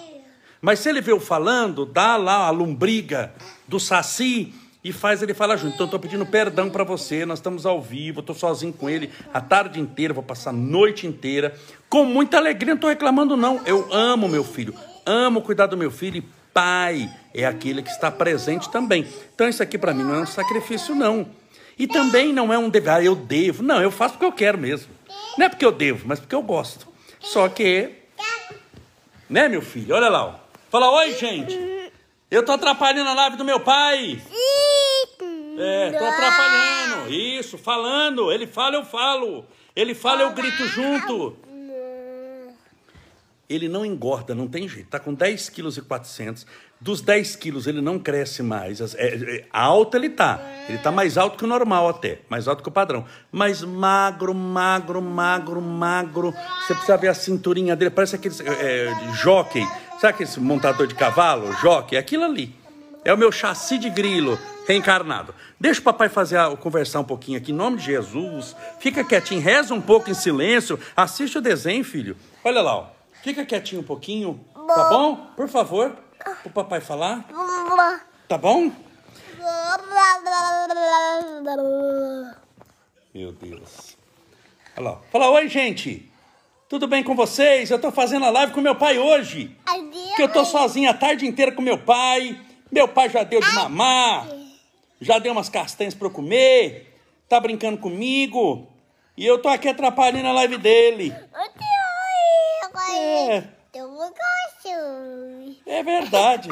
Mas 0.61 0.79
se 0.79 0.87
ele 0.87 1.01
vê 1.01 1.11
eu 1.11 1.19
falando, 1.19 1.87
dá 1.87 2.15
lá 2.15 2.45
a 2.45 2.51
lombriga 2.51 3.33
do 3.67 3.79
saci 3.79 4.53
e 4.83 4.93
faz 4.93 5.23
ele 5.23 5.33
falar 5.33 5.57
junto. 5.57 5.73
Então, 5.73 5.85
estou 5.85 5.99
pedindo 5.99 6.23
perdão 6.23 6.69
para 6.69 6.83
você. 6.83 7.25
Nós 7.25 7.39
estamos 7.39 7.65
ao 7.65 7.81
vivo, 7.81 8.19
estou 8.19 8.35
sozinho 8.35 8.71
com 8.71 8.87
ele 8.87 9.09
a 9.33 9.41
tarde 9.41 9.79
inteira, 9.79 10.13
vou 10.13 10.21
passar 10.21 10.51
a 10.51 10.53
noite 10.53 11.07
inteira. 11.07 11.55
Com 11.89 12.05
muita 12.05 12.37
alegria, 12.37 12.73
não 12.73 12.75
estou 12.75 12.89
reclamando, 12.91 13.35
não. 13.35 13.59
Eu 13.65 13.91
amo 13.91 14.29
meu 14.29 14.43
filho, 14.43 14.75
amo 15.05 15.41
cuidar 15.41 15.65
do 15.65 15.75
meu 15.75 15.89
filho. 15.89 16.17
E 16.17 16.43
pai 16.53 17.11
é 17.33 17.43
aquele 17.43 17.81
que 17.81 17.89
está 17.89 18.11
presente 18.11 18.69
também. 18.69 19.07
Então, 19.33 19.49
isso 19.49 19.63
aqui 19.63 19.79
para 19.79 19.95
mim 19.95 20.03
não 20.03 20.13
é 20.13 20.19
um 20.19 20.27
sacrifício, 20.27 20.93
não. 20.93 21.27
E 21.77 21.87
também 21.87 22.31
não 22.31 22.53
é 22.53 22.57
um 22.57 22.69
dever. 22.69 22.93
Ah, 22.93 23.03
eu 23.03 23.15
devo. 23.15 23.63
Não, 23.63 23.81
eu 23.81 23.91
faço 23.91 24.13
porque 24.13 24.25
eu 24.25 24.31
quero 24.31 24.57
mesmo. 24.57 24.91
Não 25.37 25.45
é 25.45 25.49
porque 25.49 25.65
eu 25.65 25.71
devo, 25.71 26.07
mas 26.07 26.19
porque 26.19 26.35
eu 26.35 26.41
gosto. 26.41 26.87
Só 27.19 27.47
que. 27.49 27.91
Né, 29.29 29.47
meu 29.47 29.61
filho? 29.61 29.95
Olha 29.95 30.09
lá. 30.09 30.25
Ó. 30.25 30.33
Fala, 30.69 30.91
oi, 30.91 31.13
gente. 31.13 31.57
Eu 32.29 32.43
tô 32.43 32.51
atrapalhando 32.51 33.09
a 33.09 33.13
live 33.13 33.37
do 33.37 33.45
meu 33.45 33.59
pai. 33.59 34.21
É, 35.57 35.91
tô 35.91 36.03
atrapalhando. 36.03 37.13
Isso, 37.13 37.57
falando. 37.57 38.31
Ele 38.31 38.47
fala, 38.47 38.75
eu 38.75 38.85
falo. 38.85 39.45
Ele 39.75 39.93
fala, 39.95 40.21
eu 40.21 40.31
grito 40.31 40.65
junto. 40.67 41.37
Ele 43.53 43.69
não 43.69 43.85
engorda, 43.85 44.33
não 44.33 44.47
tem 44.47 44.67
jeito. 44.67 44.89
Tá 44.89 44.99
com 44.99 45.13
10 45.13 45.49
quilos 45.49 45.77
e 45.77 45.81
400. 45.81 46.45
Dos 46.81 47.01
10 47.01 47.35
quilos 47.35 47.67
ele 47.67 47.81
não 47.81 47.99
cresce 47.99 48.41
mais. 48.41 48.81
É, 48.95 49.15
é, 49.15 49.45
alto 49.51 49.95
ele 49.95 50.09
tá. 50.09 50.41
Ele 50.67 50.77
tá 50.79 50.91
mais 50.91 51.17
alto 51.17 51.37
que 51.37 51.43
o 51.43 51.47
normal 51.47 51.87
até. 51.87 52.19
Mais 52.29 52.47
alto 52.47 52.63
que 52.63 52.69
o 52.69 52.71
padrão. 52.71 53.05
Mas 53.31 53.61
magro, 53.61 54.33
magro, 54.33 55.01
magro, 55.01 55.61
magro. 55.61 56.33
Você 56.61 56.73
precisa 56.73 56.97
ver 56.97 57.09
a 57.09 57.13
cinturinha 57.13 57.75
dele. 57.75 57.91
Parece 57.91 58.15
aquele 58.15 58.35
é, 58.47 58.91
jockey. 59.21 59.65
Sabe 59.99 60.15
aquele 60.15 60.29
montador 60.39 60.87
de 60.87 60.95
cavalo? 60.95 61.53
Jockey? 61.53 61.95
É 61.95 61.99
aquilo 61.99 62.23
ali. 62.23 62.53
É 63.05 63.13
o 63.13 63.17
meu 63.17 63.31
chassi 63.31 63.77
de 63.77 63.89
grilo 63.89 64.39
reencarnado. 64.67 65.33
Deixa 65.59 65.79
o 65.79 65.83
papai 65.83 66.09
fazer 66.09 66.37
a, 66.37 66.55
conversar 66.55 66.99
um 66.99 67.03
pouquinho 67.03 67.37
aqui, 67.37 67.51
em 67.51 67.55
nome 67.55 67.77
de 67.77 67.85
Jesus. 67.85 68.55
Fica 68.79 69.03
quietinho, 69.03 69.41
reza 69.41 69.73
um 69.73 69.81
pouco 69.81 70.09
em 70.09 70.13
silêncio. 70.13 70.79
Assiste 70.95 71.37
o 71.37 71.41
desenho, 71.41 71.83
filho. 71.83 72.17
Olha 72.43 72.61
lá, 72.61 72.75
ó. 72.75 73.02
Fica 73.23 73.43
quietinho 73.43 73.81
um 73.81 73.83
pouquinho. 73.83 74.39
Tá 74.53 74.89
bom? 74.89 75.15
Por 75.35 75.49
favor, 75.49 75.97
o 76.45 76.49
papai 76.51 76.81
falar. 76.81 77.25
Tá 78.27 78.37
bom? 78.37 78.71
Meu 83.13 83.31
Deus. 83.31 83.97
Olha 84.77 84.89
lá. 84.89 85.01
Fala, 85.11 85.29
oi, 85.31 85.47
gente. 85.47 86.11
Tudo 86.69 86.87
bem 86.87 87.03
com 87.03 87.15
vocês? 87.15 87.71
Eu 87.71 87.79
tô 87.79 87.91
fazendo 87.91 88.25
a 88.25 88.29
live 88.29 88.53
com 88.53 88.61
meu 88.61 88.75
pai 88.75 88.99
hoje. 88.99 89.57
Que 90.15 90.21
eu 90.21 90.31
tô 90.31 90.45
sozinho 90.45 90.89
a 90.89 90.93
tarde 90.93 91.25
inteira 91.25 91.51
com 91.51 91.61
meu 91.61 91.79
pai. 91.79 92.39
Meu 92.71 92.87
pai 92.87 93.09
já 93.09 93.23
deu 93.23 93.39
de 93.39 93.51
mamar 93.55 94.27
já 95.03 95.19
deu 95.19 95.33
umas 95.33 95.49
castanhas 95.49 95.93
para 95.93 96.07
eu 96.07 96.11
comer, 96.11 96.97
tá 97.27 97.39
brincando 97.39 97.77
comigo, 97.77 98.67
e 99.17 99.25
eu 99.25 99.37
tô 99.37 99.49
aqui 99.49 99.67
atrapalhando 99.67 100.27
a 100.27 100.31
live 100.31 100.57
dele. 100.57 101.13
É. 102.93 103.43
É 105.65 105.83
verdade. 105.83 106.49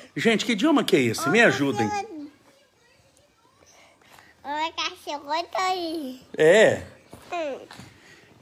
Gente, 0.16 0.44
que 0.44 0.52
idioma 0.52 0.82
que 0.84 0.96
é 0.96 1.00
esse? 1.00 1.28
Me 1.28 1.42
ajudem. 1.42 1.86
É. 6.36 6.82
Hum. 7.32 7.58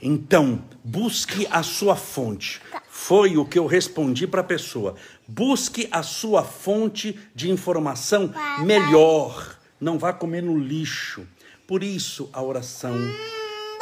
Então, 0.00 0.62
busque 0.85 1.49
a 1.50 1.62
sua 1.62 1.97
fonte. 1.97 2.61
Foi 2.88 3.37
o 3.37 3.45
que 3.45 3.59
eu 3.59 3.66
respondi 3.66 4.26
para 4.26 4.40
a 4.43 4.45
pessoa. 4.45 4.95
Busque 5.26 5.88
a 5.90 6.02
sua 6.02 6.45
fonte 6.45 7.19
de 7.35 7.50
informação 7.50 8.33
melhor. 8.64 9.59
Não 9.81 9.99
vá 9.99 10.12
comer 10.12 10.43
no 10.43 10.57
lixo. 10.57 11.26
Por 11.66 11.83
isso, 11.83 12.31
a 12.33 12.43
oração, 12.43 12.95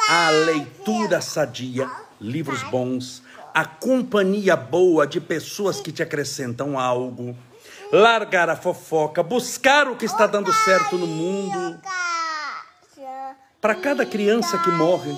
a 0.07 0.29
leitura 0.29 1.19
sadia, 1.19 1.89
livros 2.19 2.61
bons, 2.63 3.23
a 3.53 3.65
companhia 3.65 4.55
boa 4.55 5.07
de 5.07 5.19
pessoas 5.19 5.79
que 5.79 5.91
te 5.91 6.03
acrescentam 6.03 6.77
algo, 6.77 7.35
largar 7.91 8.49
a 8.49 8.55
fofoca, 8.55 9.23
buscar 9.23 9.87
o 9.87 9.95
que 9.95 10.05
está 10.05 10.27
dando 10.27 10.51
certo 10.53 10.97
no 10.97 11.07
mundo. 11.07 11.79
Para 13.59 13.75
cada 13.75 14.05
criança 14.05 14.57
que 14.59 14.69
morre, 14.69 15.15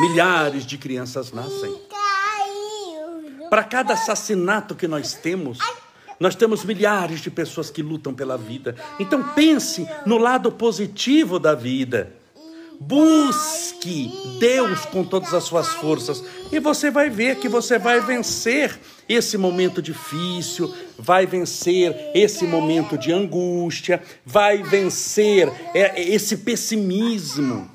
milhares 0.00 0.64
de 0.64 0.78
crianças 0.78 1.32
nascem. 1.32 1.74
Para 3.50 3.64
cada 3.64 3.94
assassinato 3.94 4.74
que 4.74 4.86
nós 4.86 5.14
temos, 5.14 5.58
nós 6.20 6.34
temos 6.36 6.64
milhares 6.64 7.20
de 7.20 7.30
pessoas 7.30 7.70
que 7.70 7.82
lutam 7.82 8.14
pela 8.14 8.36
vida. 8.36 8.76
Então 9.00 9.22
pense 9.30 9.88
no 10.04 10.18
lado 10.18 10.52
positivo 10.52 11.38
da 11.40 11.54
vida. 11.54 12.17
Busque 12.80 14.10
Deus 14.38 14.84
com 14.86 15.02
todas 15.02 15.34
as 15.34 15.44
suas 15.44 15.66
forças 15.68 16.22
e 16.52 16.60
você 16.60 16.92
vai 16.92 17.10
ver 17.10 17.36
que 17.36 17.48
você 17.48 17.76
vai 17.76 18.00
vencer 18.00 18.78
esse 19.08 19.36
momento 19.36 19.82
difícil, 19.82 20.72
vai 20.96 21.26
vencer 21.26 22.12
esse 22.14 22.44
momento 22.44 22.96
de 22.96 23.12
angústia, 23.12 24.00
vai 24.24 24.62
vencer 24.62 25.52
é, 25.74 26.00
esse 26.00 26.38
pessimismo. 26.38 27.68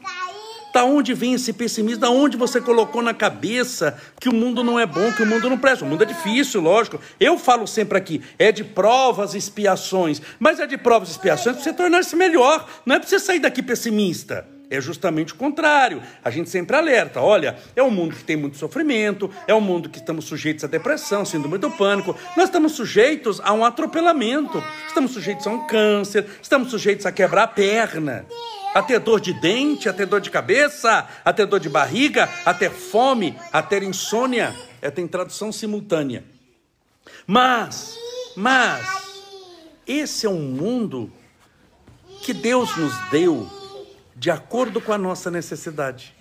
Da 0.74 0.86
onde 0.86 1.14
vem 1.14 1.34
esse 1.34 1.54
pessimismo? 1.54 2.00
Da 2.00 2.10
onde 2.10 2.38
você 2.38 2.60
colocou 2.62 3.02
na 3.02 3.14
cabeça 3.14 3.96
que 4.20 4.30
o 4.30 4.34
mundo 4.34 4.64
não 4.64 4.80
é 4.80 4.86
bom, 4.86 5.12
que 5.12 5.22
o 5.22 5.26
mundo 5.26 5.50
não 5.50 5.58
presta? 5.58 5.86
O 5.86 5.88
mundo 5.88 6.02
é 6.02 6.06
difícil, 6.08 6.62
lógico. 6.62 7.00
Eu 7.20 7.38
falo 7.38 7.68
sempre 7.68 7.96
aqui, 7.98 8.22
é 8.40 8.52
de 8.52 8.64
provas 8.64 9.36
e 9.36 9.38
expiações. 9.38 10.20
Mas 10.40 10.60
é 10.60 10.66
de 10.66 10.78
provas 10.78 11.10
e 11.10 11.12
expiações 11.12 11.58
para 11.58 11.64
você 11.64 11.74
tornar-se 11.74 12.16
melhor. 12.16 12.68
Não 12.86 12.96
é 12.96 13.00
para 13.00 13.08
você 13.08 13.20
sair 13.20 13.40
daqui 13.40 13.62
pessimista. 13.62 14.48
É 14.74 14.82
justamente 14.82 15.34
o 15.34 15.36
contrário. 15.36 16.02
A 16.24 16.32
gente 16.32 16.50
sempre 16.50 16.76
alerta: 16.76 17.22
olha, 17.22 17.56
é 17.76 17.84
um 17.84 17.92
mundo 17.92 18.16
que 18.16 18.24
tem 18.24 18.36
muito 18.36 18.58
sofrimento, 18.58 19.30
é 19.48 19.54
um 19.54 19.62
mundo 19.62 19.88
que 19.88 20.00
estamos 20.00 20.26
sujeitos 20.26 20.64
à 20.64 20.68
depressão, 20.68 21.24
síndrome 21.24 21.60
do 21.60 21.70
pânico, 21.70 22.18
nós 22.36 22.46
estamos 22.46 22.72
sujeitos 22.72 23.40
a 23.42 23.54
um 23.54 23.64
atropelamento, 23.64 24.64
estamos 24.88 25.12
sujeitos 25.12 25.46
a 25.46 25.52
um 25.52 25.68
câncer, 25.68 26.26
estamos 26.42 26.72
sujeitos 26.72 27.06
a 27.06 27.12
quebrar 27.12 27.44
a 27.44 27.48
perna 27.48 28.26
a 28.74 28.82
ter 28.82 29.00
dor 29.00 29.22
de 29.22 29.40
dente, 29.40 29.88
a 29.88 29.94
ter 29.94 30.08
dor 30.08 30.20
de 30.20 30.32
cabeça, 30.32 31.08
a 31.24 31.32
ter 31.32 31.46
dor 31.46 31.60
de 31.60 31.70
barriga, 31.70 32.28
a 32.44 32.52
ter 32.56 32.72
fome, 32.72 33.38
a 33.52 33.62
ter 33.62 33.84
insônia. 33.84 34.56
É, 34.82 34.90
tem 34.90 35.08
tradução 35.08 35.52
simultânea. 35.52 36.24
Mas, 37.28 37.96
mas, 38.36 38.84
esse 39.86 40.26
é 40.26 40.30
um 40.30 40.42
mundo 40.42 41.12
que 42.24 42.34
Deus 42.34 42.76
nos 42.76 42.94
deu 43.12 43.48
de 44.24 44.32
acordo 44.32 44.80
com 44.80 44.94
a 44.94 44.98
nossa 44.98 45.30
necessidade. 45.30 46.16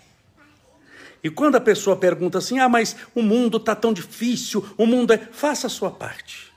E 1.23 1.31
quando 1.31 1.55
a 1.55 1.61
pessoa 1.61 1.95
pergunta 1.95 2.39
assim: 2.39 2.59
ah, 2.59 2.69
mas 2.69 2.97
o 3.15 3.23
mundo 3.23 3.59
está 3.59 3.77
tão 3.77 3.93
difícil, 3.93 4.75
o 4.77 4.85
mundo 4.85 5.13
é. 5.13 5.19
Faça 5.19 5.69
a 5.69 5.71
sua 5.71 5.89
parte. 5.89 6.53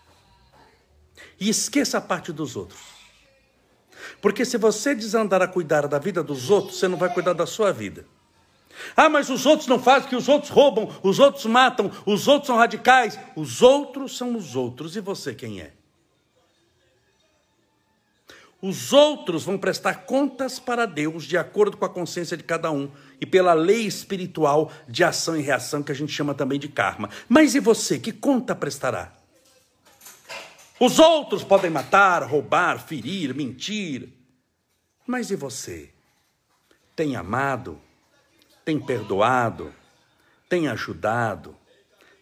E 1.39 1.47
esqueça 1.47 1.99
a 1.99 2.01
parte 2.01 2.33
dos 2.33 2.55
outros. 2.55 2.79
Porque 4.19 4.43
se 4.43 4.57
você 4.57 4.95
desandar 4.95 5.39
a 5.43 5.47
cuidar 5.47 5.87
da 5.87 5.99
vida 5.99 6.23
dos 6.23 6.49
outros, 6.49 6.79
você 6.79 6.87
não 6.87 6.97
vai 6.97 7.13
cuidar 7.13 7.33
da 7.33 7.45
sua 7.45 7.71
vida. 7.71 8.07
Ah, 8.97 9.07
mas 9.07 9.29
os 9.29 9.45
outros 9.45 9.67
não 9.67 9.77
fazem, 9.77 10.09
que 10.09 10.15
os 10.15 10.27
outros 10.27 10.49
roubam, 10.49 10.89
os 11.03 11.19
outros 11.19 11.45
matam, 11.45 11.91
os 12.07 12.27
outros 12.27 12.47
são 12.47 12.57
radicais. 12.57 13.19
Os 13.35 13.61
outros 13.61 14.17
são 14.17 14.35
os 14.35 14.55
outros. 14.55 14.95
E 14.95 14.99
você 14.99 15.35
quem 15.35 15.61
é? 15.61 15.73
Os 18.67 18.91
outros 18.91 19.43
vão 19.43 19.59
prestar 19.59 20.05
contas 20.07 20.57
para 20.57 20.87
Deus 20.87 21.23
de 21.23 21.37
acordo 21.37 21.77
com 21.77 21.85
a 21.85 21.89
consciência 21.89 22.35
de 22.35 22.41
cada 22.41 22.71
um 22.71 22.89
e 23.21 23.25
pela 23.25 23.53
lei 23.53 23.85
espiritual 23.85 24.71
de 24.87 25.03
ação 25.03 25.37
e 25.37 25.41
reação 25.43 25.83
que 25.83 25.91
a 25.91 25.95
gente 25.95 26.11
chama 26.11 26.33
também 26.33 26.57
de 26.57 26.67
karma. 26.67 27.11
Mas 27.29 27.53
e 27.53 27.59
você, 27.59 27.99
que 27.99 28.11
conta 28.11 28.55
prestará? 28.55 29.13
Os 30.79 30.97
outros 30.97 31.43
podem 31.43 31.69
matar, 31.69 32.23
roubar, 32.23 32.79
ferir, 32.79 33.35
mentir. 33.35 34.09
Mas 35.05 35.29
e 35.29 35.35
você? 35.35 35.91
Tem 36.95 37.15
amado? 37.15 37.79
Tem 38.65 38.79
perdoado? 38.79 39.71
Tem 40.49 40.69
ajudado? 40.69 41.55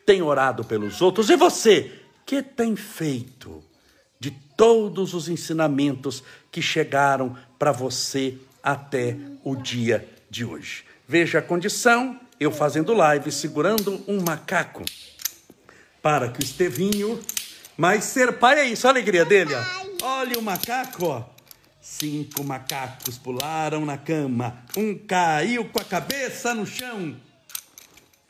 Tem 0.05 0.21
orado 0.21 0.65
pelos 0.65 1.01
outros? 1.01 1.29
E 1.29 1.37
você? 1.37 2.01
Que 2.25 2.43
tem 2.43 2.75
feito 2.75 3.63
todos 4.63 5.13
os 5.13 5.27
ensinamentos 5.27 6.23
que 6.49 6.61
chegaram 6.61 7.35
para 7.59 7.73
você 7.73 8.37
até 8.63 9.17
o 9.43 9.57
dia 9.57 10.07
de 10.29 10.45
hoje? 10.45 10.85
Veja 11.05 11.39
a 11.39 11.41
condição 11.41 12.17
eu 12.39 12.49
fazendo 12.49 12.93
live, 12.93 13.29
segurando 13.29 14.01
um 14.07 14.21
macaco, 14.21 14.85
para 16.01 16.29
que 16.29 16.39
o 16.39 16.43
Estevinho, 16.45 17.19
mas 17.75 18.05
ser 18.05 18.39
pai 18.39 18.59
é 18.59 18.63
isso, 18.63 18.87
a 18.87 18.91
alegria 18.91 19.25
dele, 19.25 19.53
ó. 19.53 19.63
Olha 20.01 20.39
o 20.39 20.41
macaco, 20.41 21.07
ó. 21.07 21.23
Cinco 21.81 22.41
macacos 22.41 23.17
pularam 23.17 23.85
na 23.85 23.97
cama, 23.97 24.63
um 24.77 24.97
caiu 24.97 25.65
com 25.65 25.81
a 25.81 25.83
cabeça 25.83 26.53
no 26.53 26.65
chão. 26.65 27.17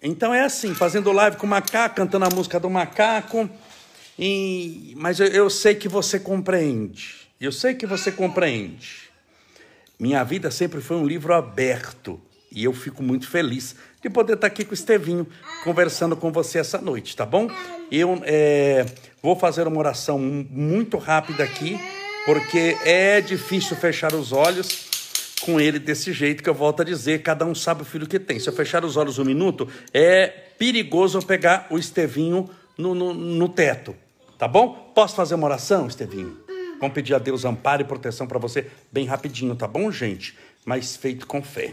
Então 0.02 0.34
é 0.34 0.42
assim, 0.42 0.74
fazendo 0.74 1.12
live 1.12 1.38
com 1.38 1.46
o 1.46 1.50
macaco, 1.50 1.96
cantando 1.96 2.26
a 2.26 2.30
música 2.30 2.60
do 2.60 2.72
macaco. 2.72 3.48
Mas 4.96 5.20
eu, 5.20 5.28
eu 5.28 5.50
sei 5.50 5.76
que 5.76 5.88
você 5.88 6.20
compreende. 6.20 7.28
Eu 7.40 7.52
sei 7.52 7.74
que 7.74 7.86
você 7.86 8.12
compreende. 8.12 9.10
Minha 10.00 10.24
vida 10.24 10.52
sempre 10.52 10.82
foi 10.82 10.98
um 10.98 11.06
livro 11.06 11.34
aberto. 11.34 12.22
E 12.52 12.64
eu 12.64 12.74
fico 12.74 13.02
muito 13.02 13.28
feliz 13.28 13.76
de 14.02 14.10
poder 14.10 14.34
estar 14.34 14.48
aqui 14.48 14.64
com 14.64 14.72
o 14.72 14.74
Estevinho, 14.74 15.26
conversando 15.64 16.16
com 16.16 16.32
você 16.32 16.60
essa 16.60 16.80
noite, 16.80 17.16
tá 17.16 17.26
bom? 17.26 17.50
Eu 17.92 18.22
é, 18.24 18.86
vou 19.22 19.36
fazer 19.36 19.66
uma 19.68 19.80
oração 19.80 20.20
muito 20.20 20.98
rápida 20.98 21.44
aqui, 21.44 21.80
porque 22.26 22.78
é 22.86 23.22
difícil 23.22 23.76
fechar 23.76 24.14
os 24.14 24.32
olhos 24.32 24.90
com 25.42 25.60
ele 25.60 25.80
desse 25.80 26.14
jeito 26.14 26.44
que 26.44 26.50
eu 26.50 26.54
volto 26.54 26.82
a 26.82 26.86
dizer, 26.86 27.22
cada 27.22 27.46
um 27.46 27.56
sabe 27.56 27.82
o 27.82 27.86
filho 27.86 28.08
que 28.08 28.20
tem. 28.20 28.40
Se 28.40 28.48
eu 28.48 28.54
fechar 28.54 28.86
os 28.86 28.98
olhos 28.98 29.20
um 29.20 29.26
minuto, 29.26 29.68
é 29.94 30.28
perigoso 30.28 31.18
eu 31.18 31.24
pegar 31.24 31.68
o 31.70 31.78
Estevinho 31.78 32.50
no, 32.78 32.94
no, 32.94 33.14
no 33.14 33.50
teto, 33.50 33.96
tá 34.44 34.48
bom? 34.50 34.92
Posso 34.94 35.16
fazer 35.16 35.36
uma 35.36 35.46
oração, 35.46 35.88
Estevinho? 35.88 36.38
Vamos 36.78 36.94
pedir 36.94 37.14
a 37.14 37.18
Deus 37.18 37.46
amparo 37.46 37.82
e 37.82 37.86
proteção 37.86 38.28
para 38.28 38.38
você 38.38 38.70
bem 38.92 39.06
rapidinho, 39.06 39.56
tá 39.56 39.66
bom, 39.66 39.90
gente? 39.90 40.38
Mas 40.66 40.98
feito 40.98 41.26
com 41.26 41.42
fé. 41.42 41.72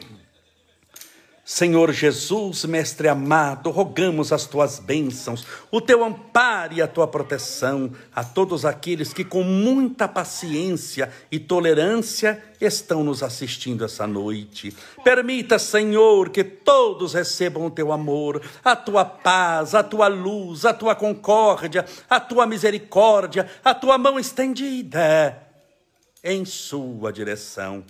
Senhor 1.52 1.90
Jesus, 1.90 2.64
Mestre 2.64 3.08
amado, 3.08 3.72
rogamos 3.72 4.32
as 4.32 4.46
tuas 4.46 4.78
bênçãos, 4.78 5.44
o 5.68 5.80
teu 5.80 6.04
amparo 6.04 6.74
e 6.74 6.80
a 6.80 6.86
tua 6.86 7.08
proteção 7.08 7.90
a 8.14 8.22
todos 8.22 8.64
aqueles 8.64 9.12
que, 9.12 9.24
com 9.24 9.42
muita 9.42 10.06
paciência 10.06 11.10
e 11.28 11.40
tolerância, 11.40 12.40
estão 12.60 13.02
nos 13.02 13.20
assistindo 13.20 13.84
essa 13.84 14.06
noite. 14.06 14.72
Permita, 15.02 15.58
Senhor, 15.58 16.30
que 16.30 16.44
todos 16.44 17.14
recebam 17.14 17.66
o 17.66 17.70
teu 17.70 17.90
amor, 17.90 18.40
a 18.64 18.76
tua 18.76 19.04
paz, 19.04 19.74
a 19.74 19.82
tua 19.82 20.06
luz, 20.06 20.64
a 20.64 20.72
tua 20.72 20.94
concórdia, 20.94 21.84
a 22.08 22.20
tua 22.20 22.46
misericórdia, 22.46 23.50
a 23.64 23.74
tua 23.74 23.98
mão 23.98 24.20
estendida 24.20 25.36
em 26.22 26.44
sua 26.44 27.12
direção. 27.12 27.82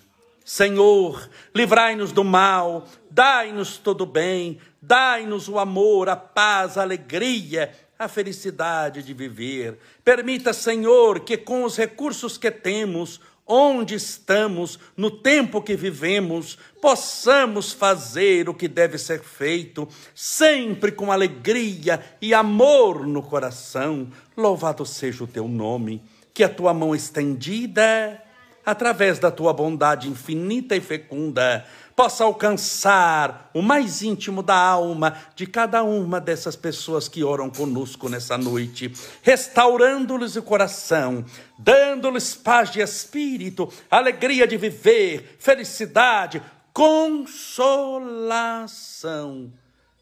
Senhor, 0.44 1.28
livrai-nos 1.54 2.12
do 2.12 2.25
mal, 2.25 2.87
dai-nos 3.11 3.78
todo 3.78 4.04
bem, 4.06 4.59
dai-nos 4.80 5.49
o 5.49 5.59
amor, 5.59 6.09
a 6.09 6.16
paz, 6.16 6.76
a 6.76 6.82
alegria, 6.82 7.73
a 7.99 8.09
felicidade 8.09 9.02
de 9.02 9.12
viver. 9.12 9.78
Permita, 10.02 10.52
Senhor, 10.52 11.20
que 11.20 11.37
com 11.37 11.64
os 11.64 11.76
recursos 11.76 12.38
que 12.38 12.50
temos, 12.50 13.20
onde 13.47 13.94
estamos, 13.94 14.78
no 14.97 15.11
tempo 15.11 15.61
que 15.61 15.76
vivemos, 15.76 16.56
possamos 16.80 17.73
fazer 17.73 18.49
o 18.49 18.54
que 18.54 18.68
deve 18.68 18.97
ser 18.97 19.20
feito, 19.20 19.88
sempre 20.14 20.92
com 20.92 21.12
alegria 21.12 22.00
e 22.23 22.32
amor 22.32 23.06
no 23.06 23.23
coração. 23.23 24.09
Louvado 24.37 24.87
seja 24.87 25.25
o 25.25 25.26
teu 25.26 25.47
nome, 25.47 26.02
que 26.32 26.42
a 26.42 26.49
tua 26.49 26.73
mão 26.73 26.94
estendida 26.94 28.23
através 28.64 29.19
da 29.19 29.31
tua 29.31 29.52
bondade 29.52 30.09
infinita 30.09 30.76
e 30.76 30.81
fecunda, 30.81 31.67
possa 31.97 32.25
alcançar 32.25 33.50
o 33.52 33.61
mais 33.61 34.00
íntimo 34.02 34.43
da 34.43 34.57
alma 34.57 35.19
de 35.35 35.47
cada 35.47 35.83
uma 35.83 36.19
dessas 36.21 36.57
pessoas 36.57 37.09
que 37.09 37.23
oram 37.23 37.50
conosco 37.50 38.09
nessa 38.09 38.38
noite, 38.38 38.90
restaurando-lhes 39.23 40.35
o 40.37 40.43
coração, 40.43 41.23
dando-lhes 41.59 42.35
paz 42.35 42.71
de 42.71 42.81
espírito, 42.81 43.71
alegria 43.90 44.47
de 44.47 44.57
viver, 44.57 45.37
felicidade, 45.38 46.43
consolação 46.73 47.52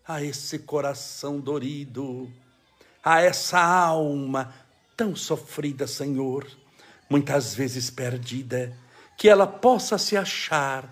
a 0.07 0.23
esse 0.23 0.61
coração 0.61 1.41
dorido, 1.41 2.31
a 3.03 3.21
essa 3.21 3.61
alma 3.61 4.55
tão 4.97 5.17
sofrida, 5.17 5.87
Senhor 5.87 6.47
muitas 7.09 7.55
vezes 7.55 7.91
perdida, 7.91 8.73
que 9.17 9.29
ela 9.29 9.47
possa 9.47 9.99
se 9.99 10.17
achar 10.17 10.89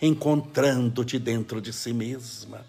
encontrando-te 0.00 1.18
dentro 1.18 1.60
de 1.60 1.72
si 1.72 1.92
mesma. 1.92 2.64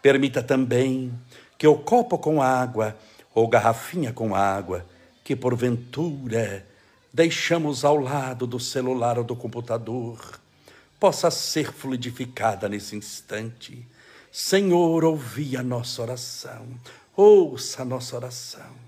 Permita 0.00 0.42
também 0.42 1.12
que 1.56 1.66
o 1.66 1.76
copo 1.76 2.18
com 2.18 2.40
água 2.40 2.96
ou 3.34 3.48
garrafinha 3.48 4.12
com 4.12 4.34
água, 4.34 4.86
que 5.24 5.34
porventura 5.34 6.64
deixamos 7.12 7.84
ao 7.84 7.96
lado 7.96 8.46
do 8.46 8.60
celular 8.60 9.18
ou 9.18 9.24
do 9.24 9.34
computador, 9.34 10.38
possa 11.00 11.30
ser 11.30 11.72
fluidificada 11.72 12.68
nesse 12.68 12.96
instante. 12.96 13.86
Senhor, 14.30 15.04
ouvi 15.04 15.56
a 15.56 15.62
nossa 15.62 16.02
oração, 16.02 16.66
ouça 17.16 17.82
a 17.82 17.84
nossa 17.84 18.16
oração. 18.16 18.87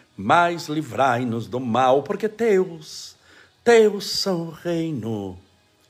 mas 0.21 0.67
livrai-nos 0.67 1.47
do 1.47 1.59
mal, 1.59 2.03
porque 2.03 2.29
teus, 2.29 3.15
teus 3.63 4.07
são 4.07 4.43
o 4.43 4.51
reino, 4.51 5.37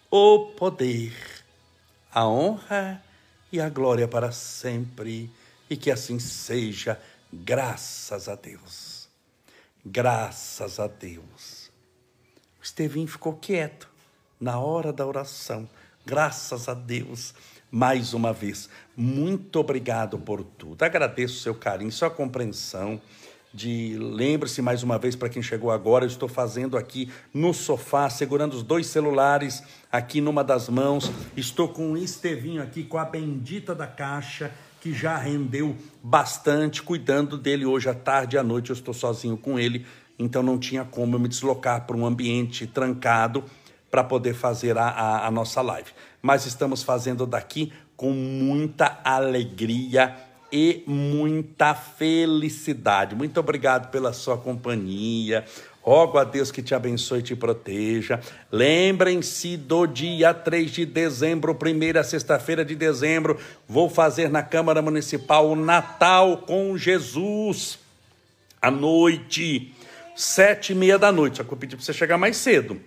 o 0.10 0.46
poder, 0.58 1.14
a 2.14 2.26
honra 2.26 3.04
e 3.52 3.60
a 3.60 3.68
glória 3.68 4.08
para 4.08 4.32
sempre, 4.32 5.30
e 5.70 5.76
que 5.76 5.92
assim 5.92 6.18
seja, 6.18 6.98
graças 7.32 8.30
a 8.30 8.36
Deus. 8.36 9.10
Graças 9.86 10.80
a 10.80 10.88
Deus. 10.88 11.70
O 12.62 12.64
Estevinho 12.64 13.08
ficou 13.08 13.34
quieto 13.34 13.90
na 14.40 14.60
hora 14.60 14.94
da 14.94 15.06
oração. 15.06 15.68
Graças 16.06 16.70
a 16.70 16.74
Deus. 16.74 17.34
Mais 17.70 18.14
uma 18.14 18.32
vez, 18.32 18.70
muito 18.96 19.60
obrigado 19.60 20.18
por 20.20 20.44
tudo. 20.44 20.84
Agradeço 20.84 21.42
seu 21.42 21.56
carinho, 21.56 21.92
sua 21.92 22.10
compreensão 22.10 23.02
de 23.54 23.98
lembre-se 23.98 24.62
mais 24.62 24.82
uma 24.82 24.98
vez 24.98 25.16
para 25.16 25.30
quem 25.30 25.42
chegou 25.42 25.72
agora, 25.72 26.06
eu 26.06 26.08
estou 26.08 26.30
fazendo 26.30 26.78
aqui 26.78 27.12
no 27.34 27.54
sofá, 27.54 28.10
segurando 28.10 28.54
os 28.54 28.64
dois 28.64 28.88
celulares 28.88 29.62
aqui 29.92 30.22
numa 30.22 30.44
das 30.44 30.70
mãos. 30.70 31.12
Estou 31.36 31.68
com 31.68 31.92
o 31.92 31.98
Estevinho 31.98 32.62
aqui 32.62 32.84
com 32.84 32.98
a 32.98 33.06
bendita 33.06 33.76
da 33.76 33.88
caixa 33.88 34.52
que 34.80 34.94
já 34.94 35.16
rendeu 35.18 35.76
bastante, 36.02 36.82
cuidando 36.82 37.38
dele 37.38 37.66
hoje 37.66 37.90
à 37.90 37.94
tarde 37.94 38.36
e 38.36 38.40
à 38.40 38.44
noite. 38.44 38.72
Eu 38.72 38.74
estou 38.74 38.94
sozinho 38.94 39.38
com 39.38 39.60
ele, 39.60 39.86
então 40.18 40.42
não 40.42 40.58
tinha 40.58 40.84
como 40.84 41.16
eu 41.16 41.20
me 41.20 41.28
deslocar 41.28 41.86
para 41.86 41.96
um 41.96 42.06
ambiente 42.06 42.66
trancado 42.66 43.44
para 43.92 44.04
poder 44.04 44.34
fazer 44.34 44.78
a, 44.78 44.88
a, 44.88 45.28
a 45.28 45.32
nossa 45.32 45.62
live. 45.62 45.92
Mas 46.22 46.46
estamos 46.46 46.82
fazendo 46.82 47.28
daqui 47.28 47.72
com 47.98 48.12
muita 48.12 49.00
alegria 49.04 50.16
e 50.52 50.84
muita 50.86 51.74
felicidade. 51.74 53.16
Muito 53.16 53.40
obrigado 53.40 53.90
pela 53.90 54.14
sua 54.14 54.38
companhia. 54.38 55.46
Rogo 55.82 56.20
a 56.20 56.24
Deus 56.24 56.52
que 56.52 56.62
te 56.62 56.76
abençoe 56.76 57.20
e 57.20 57.24
te 57.24 57.36
proteja. 57.36 58.20
Lembrem-se 58.52 59.58
do 59.58 59.88
dia 59.88 60.34
3 60.34 60.70
de 60.70 60.86
dezembro, 60.86 61.56
primeira 61.56 62.04
sexta-feira 62.04 62.64
de 62.64 62.76
dezembro, 62.76 63.40
vou 63.68 63.90
fazer 63.90 64.30
na 64.30 64.44
Câmara 64.44 64.82
Municipal 64.82 65.50
o 65.50 65.56
Natal 65.56 66.38
com 66.38 66.78
Jesus. 66.78 67.80
À 68.62 68.70
noite, 68.70 69.74
sete 70.16 70.74
e 70.74 70.76
meia 70.76 71.00
da 71.00 71.12
noite. 71.12 71.38
Só 71.38 71.44
que 71.44 71.52
eu 71.52 71.58
pedi 71.58 71.76
para 71.76 71.84
você 71.84 71.94
chegar 71.94 72.18
mais 72.18 72.38
cedo. 72.38 72.80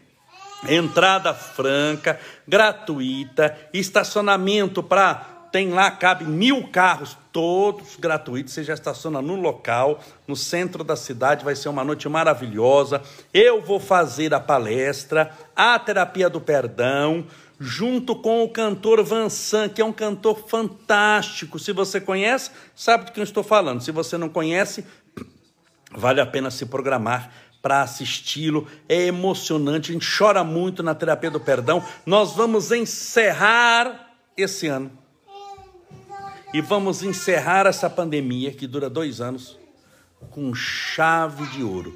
Entrada 0.68 1.34
franca, 1.34 2.18
gratuita, 2.46 3.56
estacionamento 3.72 4.82
para 4.82 5.33
tem 5.54 5.70
lá, 5.70 5.88
cabe 5.88 6.24
mil 6.24 6.66
carros, 6.66 7.16
todos 7.30 7.94
gratuitos. 7.94 8.52
Você 8.52 8.64
já 8.64 8.74
estaciona 8.74 9.22
no 9.22 9.36
local, 9.36 10.00
no 10.26 10.34
centro 10.34 10.82
da 10.82 10.96
cidade. 10.96 11.44
Vai 11.44 11.54
ser 11.54 11.68
uma 11.68 11.84
noite 11.84 12.08
maravilhosa. 12.08 13.00
Eu 13.32 13.62
vou 13.62 13.78
fazer 13.78 14.34
a 14.34 14.40
palestra, 14.40 15.30
a 15.54 15.78
terapia 15.78 16.28
do 16.28 16.40
perdão, 16.40 17.24
junto 17.60 18.16
com 18.16 18.42
o 18.42 18.48
cantor 18.48 19.04
Vansan, 19.04 19.68
que 19.68 19.80
é 19.80 19.84
um 19.84 19.92
cantor 19.92 20.48
fantástico. 20.48 21.56
Se 21.60 21.70
você 21.70 22.00
conhece, 22.00 22.50
sabe 22.74 23.04
de 23.04 23.12
quem 23.12 23.20
eu 23.20 23.24
estou 23.24 23.44
falando. 23.44 23.80
Se 23.80 23.92
você 23.92 24.18
não 24.18 24.28
conhece, 24.28 24.84
vale 25.92 26.20
a 26.20 26.26
pena 26.26 26.50
se 26.50 26.66
programar 26.66 27.30
para 27.62 27.80
assisti-lo. 27.80 28.66
É 28.88 29.02
emocionante, 29.02 29.92
a 29.92 29.94
gente 29.94 30.18
chora 30.18 30.42
muito 30.42 30.82
na 30.82 30.96
terapia 30.96 31.30
do 31.30 31.38
perdão. 31.38 31.80
Nós 32.04 32.32
vamos 32.32 32.72
encerrar 32.72 34.16
esse 34.36 34.66
ano. 34.66 35.03
E 36.54 36.60
vamos 36.60 37.02
encerrar 37.02 37.66
essa 37.66 37.90
pandemia 37.90 38.52
que 38.52 38.68
dura 38.68 38.88
dois 38.88 39.20
anos 39.20 39.58
com 40.30 40.54
chave 40.54 41.44
de 41.48 41.64
ouro 41.64 41.92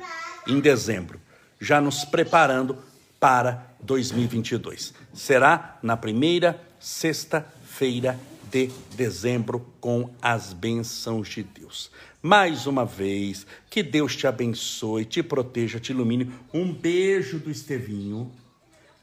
em 0.48 0.58
dezembro, 0.58 1.20
já 1.60 1.80
nos 1.80 2.04
preparando 2.04 2.76
para 3.20 3.68
2022. 3.80 4.92
Será 5.14 5.78
na 5.80 5.96
primeira 5.96 6.60
sexta-feira 6.80 8.18
de 8.50 8.68
dezembro 8.96 9.64
com 9.80 10.10
as 10.20 10.52
bênçãos 10.52 11.28
de 11.28 11.44
Deus. 11.44 11.88
Mais 12.20 12.66
uma 12.66 12.84
vez, 12.84 13.46
que 13.70 13.80
Deus 13.80 14.16
te 14.16 14.26
abençoe, 14.26 15.04
te 15.04 15.22
proteja, 15.22 15.78
te 15.78 15.92
ilumine. 15.92 16.32
Um 16.52 16.72
beijo 16.72 17.38
do 17.38 17.48
Estevinho, 17.48 18.32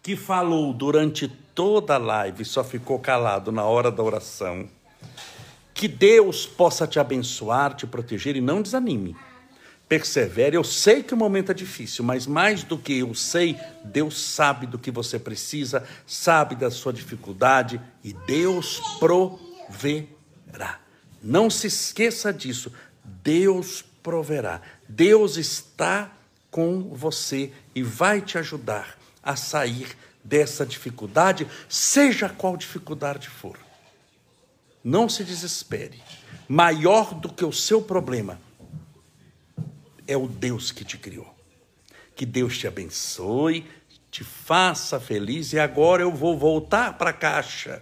que 0.03 0.17
falou 0.17 0.73
durante 0.73 1.29
toda 1.29 1.95
a 1.95 1.97
live, 1.97 2.43
só 2.43 2.61
ficou 2.61 2.99
calado 2.99 3.53
na 3.53 3.63
hora 3.63 3.89
da 3.89 4.03
oração. 4.03 4.67
Que 5.75 5.87
Deus 5.87 6.47
possa 6.47 6.87
te 6.87 6.99
abençoar, 6.99 7.75
te 7.75 7.85
proteger 7.85 8.35
e 8.35 8.41
não 8.41 8.63
desanime 8.63 9.15
persevere. 9.87 10.55
Eu 10.55 10.63
sei 10.63 11.03
que 11.03 11.13
o 11.13 11.17
momento 11.17 11.51
é 11.51 11.55
difícil, 11.55 12.03
mas 12.03 12.25
mais 12.25 12.63
do 12.63 12.77
que 12.77 12.99
eu 12.99 13.13
sei, 13.13 13.59
Deus 13.83 14.19
sabe 14.19 14.65
do 14.65 14.79
que 14.79 14.91
você 14.91 15.19
precisa, 15.19 15.83
sabe 16.05 16.55
da 16.55 16.71
sua 16.71 16.91
dificuldade 16.91 17.79
e 18.03 18.13
Deus 18.13 18.81
proverá. 18.99 20.79
Não 21.21 21.49
se 21.49 21.67
esqueça 21.67 22.33
disso. 22.33 22.71
Deus 23.03 23.83
proverá. 24.03 24.61
Deus 24.87 25.37
está 25.37 26.11
com 26.49 26.89
você 26.93 27.51
e 27.73 27.83
vai 27.83 28.21
te 28.21 28.37
ajudar 28.37 28.97
a 29.21 29.35
sair 29.35 29.87
dessa 30.23 30.65
dificuldade, 30.65 31.47
seja 31.67 32.29
qual 32.29 32.55
dificuldade 32.57 33.29
for. 33.29 33.64
Não 34.85 35.09
se 35.09 35.23
desespere. 35.23 35.99
Maior 36.47 37.15
do 37.15 37.27
que 37.33 37.43
o 37.43 37.51
seu 37.51 37.81
problema 37.81 38.39
é 40.07 40.15
o 40.15 40.27
Deus 40.27 40.71
que 40.71 40.85
te 40.85 40.95
criou. 40.95 41.33
Que 42.15 42.23
Deus 42.23 42.55
te 42.55 42.67
abençoe, 42.67 43.65
te 44.11 44.23
faça 44.23 44.99
feliz. 44.99 45.53
E 45.53 45.59
agora 45.59 46.03
eu 46.03 46.11
vou 46.11 46.37
voltar 46.37 46.99
para 46.99 47.09
a 47.09 47.13
caixa 47.13 47.81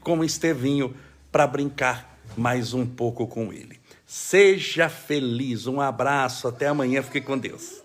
com 0.00 0.20
o 0.20 0.24
Estevinho 0.24 0.94
para 1.32 1.44
brincar 1.44 2.20
mais 2.36 2.72
um 2.72 2.86
pouco 2.86 3.26
com 3.26 3.52
ele. 3.52 3.80
Seja 4.06 4.88
feliz, 4.88 5.66
um 5.66 5.80
abraço, 5.80 6.46
até 6.46 6.68
amanhã, 6.68 7.02
fique 7.02 7.20
com 7.20 7.36
Deus. 7.36 7.83